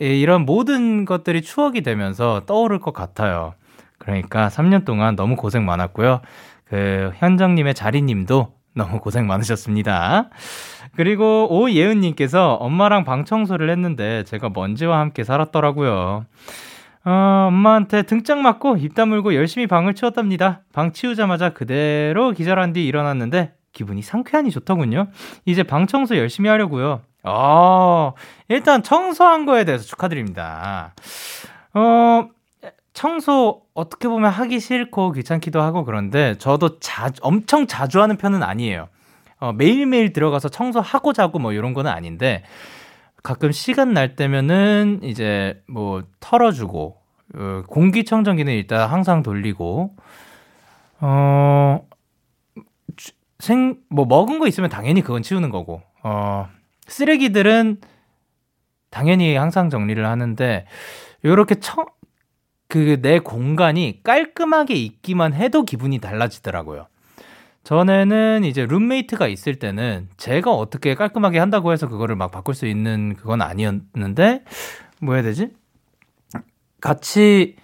이런 0.00 0.44
모든 0.46 1.04
것들이 1.04 1.42
추억이 1.42 1.82
되면서 1.82 2.44
떠오를 2.46 2.80
것 2.80 2.92
같아요. 2.92 3.54
그러니까 3.98 4.48
3년 4.48 4.84
동안 4.84 5.16
너무 5.16 5.36
고생 5.36 5.64
많았고요. 5.64 6.20
그 6.64 7.12
현정님의 7.16 7.74
자리님도 7.74 8.55
너무 8.76 9.00
고생 9.00 9.26
많으셨습니다. 9.26 10.28
그리고 10.96 11.48
오예은님께서 11.50 12.54
엄마랑 12.54 13.04
방 13.04 13.24
청소를 13.24 13.70
했는데 13.70 14.22
제가 14.24 14.50
먼지와 14.54 15.00
함께 15.00 15.24
살았더라고요. 15.24 16.26
어, 17.04 17.46
엄마한테 17.48 18.02
등짝 18.02 18.38
맞고 18.38 18.76
입 18.78 18.94
다물고 18.94 19.34
열심히 19.34 19.66
방을 19.66 19.94
치웠답니다. 19.94 20.60
방 20.72 20.92
치우자마자 20.92 21.50
그대로 21.50 22.32
기절한 22.32 22.72
뒤 22.72 22.86
일어났는데 22.86 23.54
기분이 23.72 24.02
상쾌하니 24.02 24.50
좋더군요. 24.50 25.08
이제 25.44 25.62
방 25.62 25.86
청소 25.86 26.16
열심히 26.16 26.50
하려고요. 26.50 27.00
어, 27.24 28.12
일단 28.48 28.82
청소한 28.82 29.46
거에 29.46 29.64
대해서 29.64 29.84
축하드립니다. 29.84 30.94
어, 31.74 32.28
청소 32.96 33.60
어떻게 33.74 34.08
보면 34.08 34.30
하기 34.30 34.58
싫고 34.58 35.12
귀찮기도 35.12 35.60
하고 35.60 35.84
그런데 35.84 36.34
저도 36.38 36.80
자, 36.80 37.12
엄청 37.20 37.66
자주 37.66 38.00
하는 38.00 38.16
편은 38.16 38.42
아니에요. 38.42 38.88
어, 39.38 39.52
매일매일 39.52 40.14
들어가서 40.14 40.48
청소하고 40.48 41.12
자고 41.12 41.38
뭐 41.38 41.52
이런 41.52 41.74
거는 41.74 41.90
아닌데 41.90 42.42
가끔 43.22 43.52
시간 43.52 43.92
날 43.92 44.16
때면은 44.16 45.00
이제 45.02 45.62
뭐 45.68 46.04
털어주고 46.20 46.96
어, 47.34 47.62
공기청정기는 47.66 48.50
일단 48.50 48.88
항상 48.88 49.22
돌리고 49.22 49.94
어, 51.00 51.86
생, 53.40 53.76
뭐 53.90 54.06
먹은 54.06 54.38
거 54.38 54.46
있으면 54.46 54.70
당연히 54.70 55.02
그건 55.02 55.20
치우는 55.20 55.50
거고 55.50 55.82
어, 56.02 56.48
쓰레기들은 56.86 57.78
당연히 58.88 59.36
항상 59.36 59.68
정리를 59.68 60.06
하는데 60.06 60.64
요렇게 61.26 61.56
청, 61.56 61.84
그 62.84 63.00
내 63.00 63.18
공간이 63.18 64.00
깔끔하게 64.02 64.74
있기만 64.74 65.32
해도 65.32 65.64
기분이 65.64 65.98
달라지더라고요. 65.98 66.86
전에는 67.64 68.44
이제 68.44 68.66
룸메이트가 68.66 69.26
있을 69.26 69.58
때는 69.58 70.08
제가 70.16 70.52
어떻게 70.52 70.94
깔끔하게 70.94 71.38
한다고 71.38 71.72
해서 71.72 71.88
그거를 71.88 72.14
막 72.14 72.30
바꿀 72.30 72.54
수 72.54 72.66
있는 72.66 73.14
그건 73.16 73.42
아니었는데 73.42 74.44
뭐 75.00 75.14
해야 75.14 75.22
되지? 75.22 75.50
같이 76.80 77.56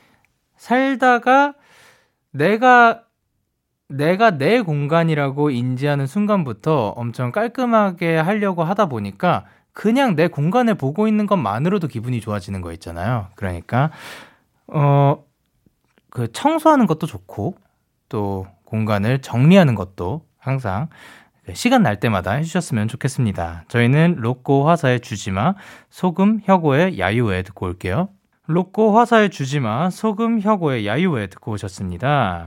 살다가 0.57 1.55
내가 2.31 3.03
내가 3.89 4.39
내 4.39 4.63
공간이라고 4.63 5.51
인지하는 5.51 6.07
순간부터 6.07 6.89
엄청 6.97 7.31
깔끔하게 7.31 8.17
하려고 8.17 8.65
하다 8.65 8.87
보니까 8.87 9.45
그냥 9.73 10.17
내 10.17 10.29
공간을 10.29 10.75
보고 10.77 11.07
있는 11.07 11.27
것만으로도 11.27 11.89
기분이 11.89 12.21
좋아지는 12.21 12.61
거 12.63 12.73
있잖아요. 12.73 13.29
그러니까 13.37 13.91
어, 14.73 15.25
그 16.11 16.31
청소하는 16.33 16.87
것도 16.87 17.07
좋고, 17.07 17.57
또 18.09 18.47
공간을 18.64 19.20
정리하는 19.20 19.75
것도 19.75 20.27
항상 20.39 20.89
시간 21.55 21.83
날 21.83 21.99
때마다 21.99 22.33
해주셨으면 22.33 22.89
좋겠습니다. 22.89 23.64
저희는 23.68 24.16
로꼬 24.18 24.68
화사의 24.68 25.01
주지마, 25.01 25.55
소금 25.91 26.41
혁오의 26.45 26.99
야유회 26.99 27.43
듣고 27.43 27.66
올게요. 27.66 28.09
로꼬 28.47 28.97
화사의 28.97 29.31
주지마, 29.31 29.91
소금 29.91 30.41
혁오의 30.41 30.87
야유회 30.87 31.27
듣고 31.29 31.53
오셨습니다. 31.53 32.47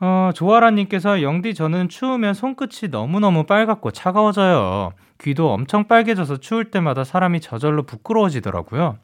어, 0.00 0.30
조아라님께서 0.34 1.22
영디 1.22 1.54
저는 1.54 1.88
추우면 1.88 2.34
손끝이 2.34 2.90
너무너무 2.90 3.44
빨갛고 3.44 3.90
차가워져요. 3.90 4.92
귀도 5.20 5.52
엄청 5.52 5.86
빨개져서 5.86 6.38
추울 6.38 6.70
때마다 6.70 7.04
사람이 7.04 7.40
저절로 7.40 7.84
부끄러워지더라고요. 7.84 8.98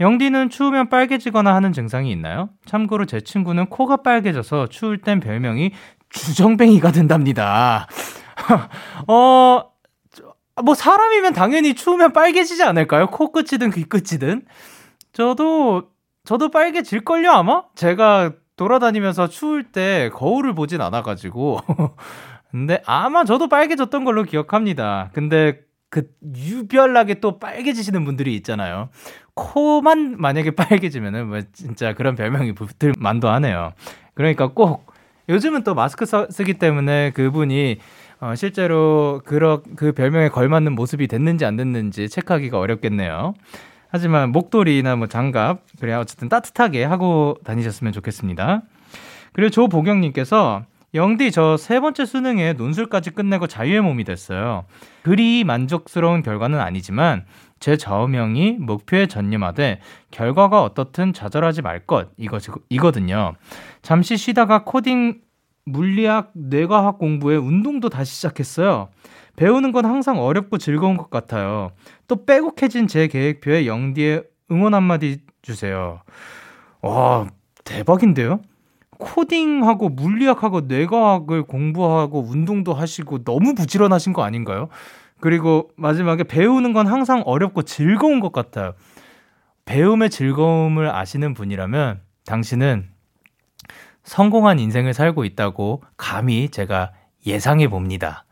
영디는 0.00 0.50
추우면 0.50 0.88
빨개지거나 0.88 1.54
하는 1.54 1.72
증상이 1.72 2.10
있나요? 2.10 2.48
참고로 2.64 3.06
제 3.06 3.20
친구는 3.20 3.66
코가 3.66 3.98
빨개져서 3.98 4.68
추울 4.68 4.98
땐 4.98 5.20
별명이 5.20 5.72
주정뱅이가 6.10 6.92
된답니다. 6.92 7.86
어, 9.08 9.70
뭐 10.64 10.74
사람이면 10.74 11.34
당연히 11.34 11.74
추우면 11.74 12.12
빨개지지 12.12 12.62
않을까요? 12.62 13.08
코끝이든 13.08 13.70
귀끝이든. 13.70 14.46
저도, 15.12 15.88
저도 16.24 16.50
빨개질걸요, 16.50 17.30
아마? 17.30 17.64
제가 17.74 18.32
돌아다니면서 18.56 19.28
추울 19.28 19.64
때 19.64 20.10
거울을 20.14 20.54
보진 20.54 20.80
않아가지고. 20.80 21.60
근데 22.50 22.82
아마 22.86 23.24
저도 23.24 23.48
빨개졌던 23.48 24.04
걸로 24.04 24.24
기억합니다. 24.24 25.10
근데 25.12 25.60
그 25.90 26.08
유별나게 26.22 27.20
또 27.20 27.38
빨개지시는 27.38 28.04
분들이 28.04 28.34
있잖아요. 28.36 28.88
코만 29.34 30.16
만약에 30.18 30.50
빨개지면은 30.52 31.28
뭐 31.28 31.40
진짜 31.52 31.94
그런 31.94 32.14
별명이 32.14 32.52
붙을 32.52 32.94
만도 32.98 33.28
하네요. 33.28 33.72
그러니까 34.14 34.48
꼭 34.48 34.92
요즘은 35.28 35.62
또 35.62 35.74
마스크 35.74 36.06
쓰기 36.06 36.54
때문에 36.54 37.12
그분이 37.12 37.78
어, 38.20 38.34
실제로 38.34 39.20
그러, 39.24 39.62
그 39.76 39.92
별명에 39.92 40.28
걸맞는 40.28 40.74
모습이 40.74 41.06
됐는지 41.06 41.44
안 41.44 41.56
됐는지 41.56 42.08
체크하기가 42.08 42.58
어렵겠네요. 42.58 43.34
하지만 43.90 44.32
목도리나 44.32 44.96
뭐 44.96 45.06
장갑, 45.06 45.62
그래 45.80 45.94
어쨌든 45.94 46.28
따뜻하게 46.28 46.84
하고 46.84 47.38
다니셨으면 47.44 47.92
좋겠습니다. 47.92 48.62
그리고 49.32 49.50
조보경님께서 49.50 50.64
영디 50.94 51.30
저 51.32 51.56
세 51.58 51.80
번째 51.80 52.06
수능에 52.06 52.54
논술까지 52.54 53.10
끝내고 53.10 53.46
자유의 53.46 53.82
몸이 53.82 54.04
됐어요. 54.04 54.64
그리 55.02 55.44
만족스러운 55.44 56.22
결과는 56.22 56.58
아니지만 56.60 57.24
제 57.60 57.76
좌우명이 57.76 58.52
목표에 58.60 59.06
전념하되 59.06 59.80
결과가 60.10 60.62
어떻든 60.62 61.12
좌절하지 61.12 61.62
말 61.62 61.84
것 61.86 62.08
이거 62.16 62.38
이거든요. 62.70 63.34
잠시 63.82 64.16
쉬다가 64.16 64.64
코딩 64.64 65.20
물리학, 65.66 66.30
뇌과학 66.34 66.98
공부에 66.98 67.36
운동도 67.36 67.90
다시 67.90 68.14
시작했어요. 68.14 68.88
배우는 69.36 69.72
건 69.72 69.84
항상 69.84 70.18
어렵고 70.18 70.56
즐거운 70.56 70.96
것 70.96 71.10
같아요. 71.10 71.72
또 72.06 72.24
빼곡해진 72.24 72.86
제 72.86 73.06
계획표에 73.06 73.66
영디의 73.66 74.24
응원 74.50 74.72
한마디 74.74 75.20
주세요. 75.42 76.00
와, 76.80 77.26
대박인데요? 77.64 78.40
코딩하고 78.98 79.88
물리학하고 79.90 80.62
뇌과학을 80.62 81.44
공부하고 81.44 82.24
운동도 82.28 82.74
하시고 82.74 83.24
너무 83.24 83.54
부지런하신 83.54 84.12
거 84.12 84.22
아닌가요? 84.22 84.68
그리고 85.20 85.70
마지막에 85.76 86.24
배우는 86.24 86.72
건 86.72 86.86
항상 86.86 87.22
어렵고 87.24 87.62
즐거운 87.62 88.20
것 88.20 88.32
같아요. 88.32 88.74
배움의 89.64 90.10
즐거움을 90.10 90.94
아시는 90.94 91.34
분이라면 91.34 92.00
당신은 92.26 92.88
성공한 94.02 94.58
인생을 94.58 94.94
살고 94.94 95.24
있다고 95.24 95.82
감히 95.96 96.48
제가 96.48 96.92
예상해 97.26 97.68
봅니다. 97.68 98.24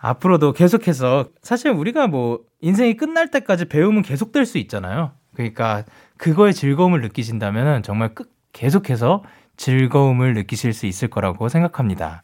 앞으로도 0.00 0.52
계속해서 0.52 1.26
사실 1.42 1.70
우리가 1.70 2.08
뭐 2.08 2.40
인생이 2.60 2.96
끝날 2.96 3.30
때까지 3.30 3.66
배움은 3.66 4.02
계속될 4.02 4.44
수 4.44 4.58
있잖아요. 4.58 5.12
그러니까 5.34 5.84
그거에 6.18 6.52
즐거움을 6.52 7.00
느끼신다면 7.00 7.82
정말 7.82 8.14
끝 8.14 8.32
계속해서 8.52 9.22
즐거움을 9.56 10.34
느끼실 10.34 10.72
수 10.72 10.86
있을 10.86 11.08
거라고 11.08 11.48
생각합니다. 11.48 12.22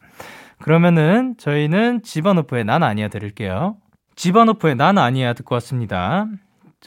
그러면은 0.59 1.35
저희는 1.37 2.03
집안오프의 2.03 2.65
난 2.65 2.83
아니야 2.83 3.07
들을게요. 3.07 3.77
집안오프의 4.15 4.75
난 4.75 4.97
아니야 4.97 5.33
듣고 5.33 5.55
왔습니다. 5.55 6.27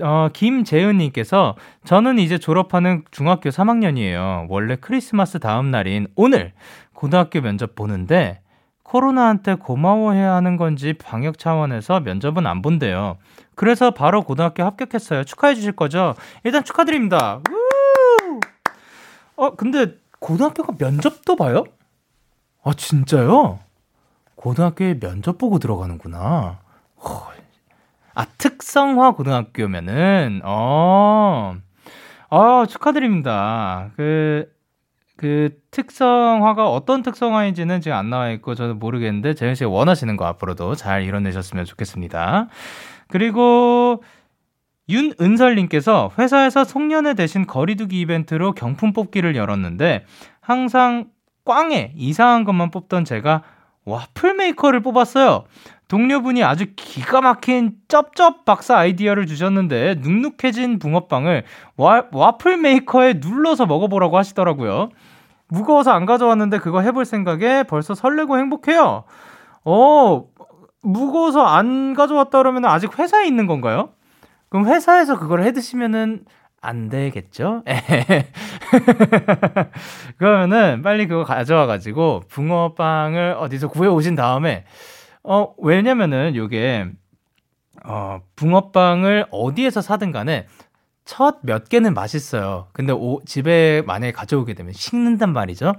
어, 0.00 0.28
김재은님께서 0.32 1.56
저는 1.84 2.18
이제 2.18 2.38
졸업하는 2.38 3.04
중학교 3.10 3.50
3학년이에요. 3.50 4.46
원래 4.48 4.76
크리스마스 4.76 5.38
다음 5.38 5.70
날인 5.70 6.06
오늘 6.16 6.52
고등학교 6.94 7.40
면접 7.40 7.74
보는데 7.74 8.40
코로나한테 8.84 9.54
고마워해야 9.54 10.34
하는 10.34 10.56
건지 10.56 10.92
방역 10.92 11.38
차원에서 11.38 12.00
면접은 12.00 12.46
안 12.46 12.60
본대요. 12.62 13.16
그래서 13.54 13.92
바로 13.92 14.22
고등학교 14.22 14.64
합격했어요. 14.64 15.24
축하해 15.24 15.54
주실 15.54 15.72
거죠? 15.72 16.14
일단 16.44 16.62
축하드립니다. 16.64 17.40
우! 17.50 18.40
어, 19.36 19.54
근데 19.56 19.94
고등학교가 20.22 20.74
면접도 20.78 21.36
봐요? 21.36 21.64
아, 22.62 22.72
진짜요? 22.72 23.58
고등학교에 24.36 24.98
면접 24.98 25.36
보고 25.36 25.58
들어가는구나. 25.58 26.60
허, 27.04 27.32
아, 28.14 28.24
특성화 28.38 29.12
고등학교면은, 29.12 30.40
어, 30.44 31.56
어, 32.30 32.66
축하드립니다. 32.66 33.90
그, 33.96 34.50
그 35.16 35.60
특성화가 35.70 36.70
어떤 36.70 37.02
특성화인지는 37.02 37.80
지금 37.80 37.96
안 37.96 38.08
나와 38.08 38.30
있고 38.30 38.54
저는 38.54 38.78
모르겠는데 38.78 39.34
재현 39.34 39.54
씨가 39.54 39.70
원하시는 39.70 40.16
거 40.16 40.24
앞으로도 40.26 40.74
잘 40.74 41.02
이뤄내셨으면 41.02 41.64
좋겠습니다. 41.64 42.48
그리고 43.08 44.02
윤은설님께서 44.88 46.12
회사에서 46.18 46.64
송년회 46.64 47.14
대신 47.14 47.46
거리두기 47.46 48.00
이벤트로 48.00 48.52
경품 48.52 48.92
뽑기를 48.92 49.36
열었는데 49.36 50.04
항상 50.40 51.06
꽝에 51.44 51.92
이상한 51.96 52.44
것만 52.44 52.70
뽑던 52.70 53.04
제가 53.04 53.42
와플 53.84 54.34
메이커를 54.34 54.80
뽑았어요. 54.80 55.44
동료분이 55.88 56.42
아주 56.42 56.66
기가 56.76 57.20
막힌 57.20 57.72
쩝쩝 57.88 58.44
박사 58.44 58.76
아이디어를 58.76 59.26
주셨는데 59.26 59.96
눅눅해진 59.96 60.78
붕어빵을 60.78 61.44
와, 61.76 62.04
와플 62.12 62.56
메이커에 62.56 63.14
눌러서 63.14 63.66
먹어보라고 63.66 64.16
하시더라고요. 64.16 64.90
무거워서 65.48 65.90
안 65.90 66.06
가져왔는데 66.06 66.58
그거 66.58 66.80
해볼 66.80 67.04
생각에 67.04 67.64
벌써 67.64 67.94
설레고 67.94 68.38
행복해요. 68.38 69.04
어, 69.64 70.24
무거워서 70.82 71.44
안 71.44 71.92
가져왔다 71.92 72.38
그러면 72.38 72.64
아직 72.64 72.98
회사에 72.98 73.26
있는 73.26 73.46
건가요? 73.46 73.90
그럼 74.52 74.66
회사에서 74.66 75.18
그걸 75.18 75.44
해 75.44 75.52
드시면은 75.52 76.26
안 76.60 76.90
되겠죠? 76.90 77.64
그러면은 80.18 80.82
빨리 80.82 81.06
그거 81.06 81.24
가져와 81.24 81.64
가지고 81.64 82.22
붕어빵을 82.28 83.36
어디서 83.38 83.68
구해 83.68 83.88
오신 83.88 84.14
다음에 84.14 84.66
어, 85.22 85.54
왜냐면은 85.56 86.36
요게, 86.36 86.86
어, 87.84 88.20
붕어빵을 88.36 89.28
어디에서 89.30 89.80
사든 89.80 90.12
간에 90.12 90.46
첫 91.06 91.38
몇 91.44 91.70
개는 91.70 91.94
맛있어요. 91.94 92.66
근데 92.74 92.92
오, 92.92 93.22
집에 93.24 93.82
만약에 93.86 94.12
가져오게 94.12 94.52
되면 94.52 94.74
식는단 94.74 95.32
말이죠. 95.32 95.72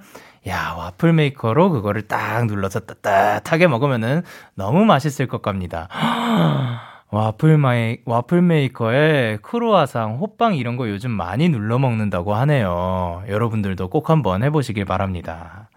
야, 0.48 0.74
와플 0.76 1.14
메이커로 1.14 1.70
그거를 1.70 2.08
딱 2.08 2.48
눌러서 2.48 2.80
따뜻하게 2.80 3.68
먹으면은 3.68 4.24
너무 4.56 4.84
맛있을 4.84 5.28
것 5.28 5.44
같습니다. 5.44 5.90
와플 7.14 7.60
마이, 7.60 7.98
와플 8.06 8.42
메이커에 8.42 9.38
크로아상, 9.44 10.18
호빵 10.18 10.56
이런 10.56 10.78
거 10.78 10.90
요즘 10.90 11.12
많이 11.12 11.48
눌러 11.48 11.78
먹는다고 11.78 12.34
하네요. 12.34 13.24
여러분들도 13.28 13.88
꼭 13.92 14.10
한번 14.10 14.42
해보시길 14.42 14.86
바랍니다. 14.86 15.70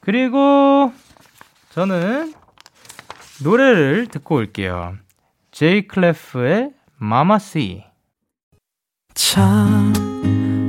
그리고 0.00 0.92
저는 1.70 2.34
노래를 3.42 4.08
듣고 4.08 4.34
올게요. 4.34 4.96
Jclef의 5.50 5.88
mama, 5.88 6.72
see. 6.98 7.84
참 9.14 9.94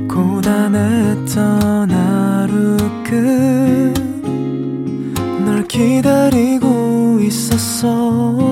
고단했던 0.08 1.90
하루 1.90 2.78
끝 3.04 3.92
널 5.44 5.68
기다리고 5.68 7.18
있었어 7.20 8.51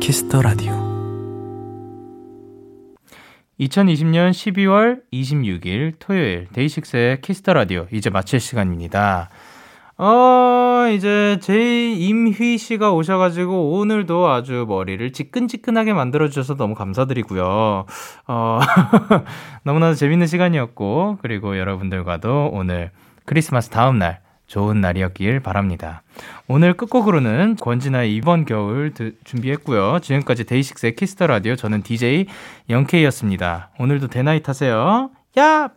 Kiss 0.00 0.23
the 0.23 0.40
Radio 0.40 0.72
2020년 3.60 4.30
12월 4.30 5.02
26일 5.12 5.96
토요일 5.98 6.48
DAY6의 6.54 7.20
Kiss 7.20 7.38
the 7.38 7.52
Radio 7.52 7.86
이제 7.92 8.08
마칠 8.08 8.40
시간입니다. 8.40 9.28
어, 9.98 10.88
이제 10.94 11.38
제 11.42 11.92
임휘 11.92 12.56
씨가 12.56 12.92
오셔가지고 12.92 13.72
오늘도 13.72 14.28
아주 14.28 14.64
머리를 14.66 15.12
지끈지끈하게 15.12 15.92
만들어주셔서 15.92 16.56
너무 16.56 16.74
감사드리고요. 16.74 17.84
어, 18.26 18.60
너무나도 19.64 19.96
재밌는 19.96 20.26
시간이었고, 20.26 21.18
그리고 21.20 21.58
여러분들과도 21.58 22.48
오늘 22.54 22.90
크리스마스 23.26 23.68
다음날 23.68 24.22
좋은 24.50 24.80
날이었길 24.80 25.40
바랍니다. 25.40 26.02
오늘 26.48 26.74
끝곡으로는 26.74 27.56
권진아의 27.60 28.14
이번 28.14 28.44
겨울 28.44 28.92
드, 28.92 29.14
준비했고요. 29.22 30.00
지금까지 30.00 30.44
DAY6의 30.44 30.96
Kiss 30.96 31.14
the 31.14 31.28
Radio 31.28 31.54
저는 31.54 31.82
DJ 31.82 32.26
Young 32.68 32.93
K였습니다. 32.93 33.70
오늘도 33.78 34.08
데나잇 34.08 34.48
하세요. 34.48 35.10
야! 35.38 35.70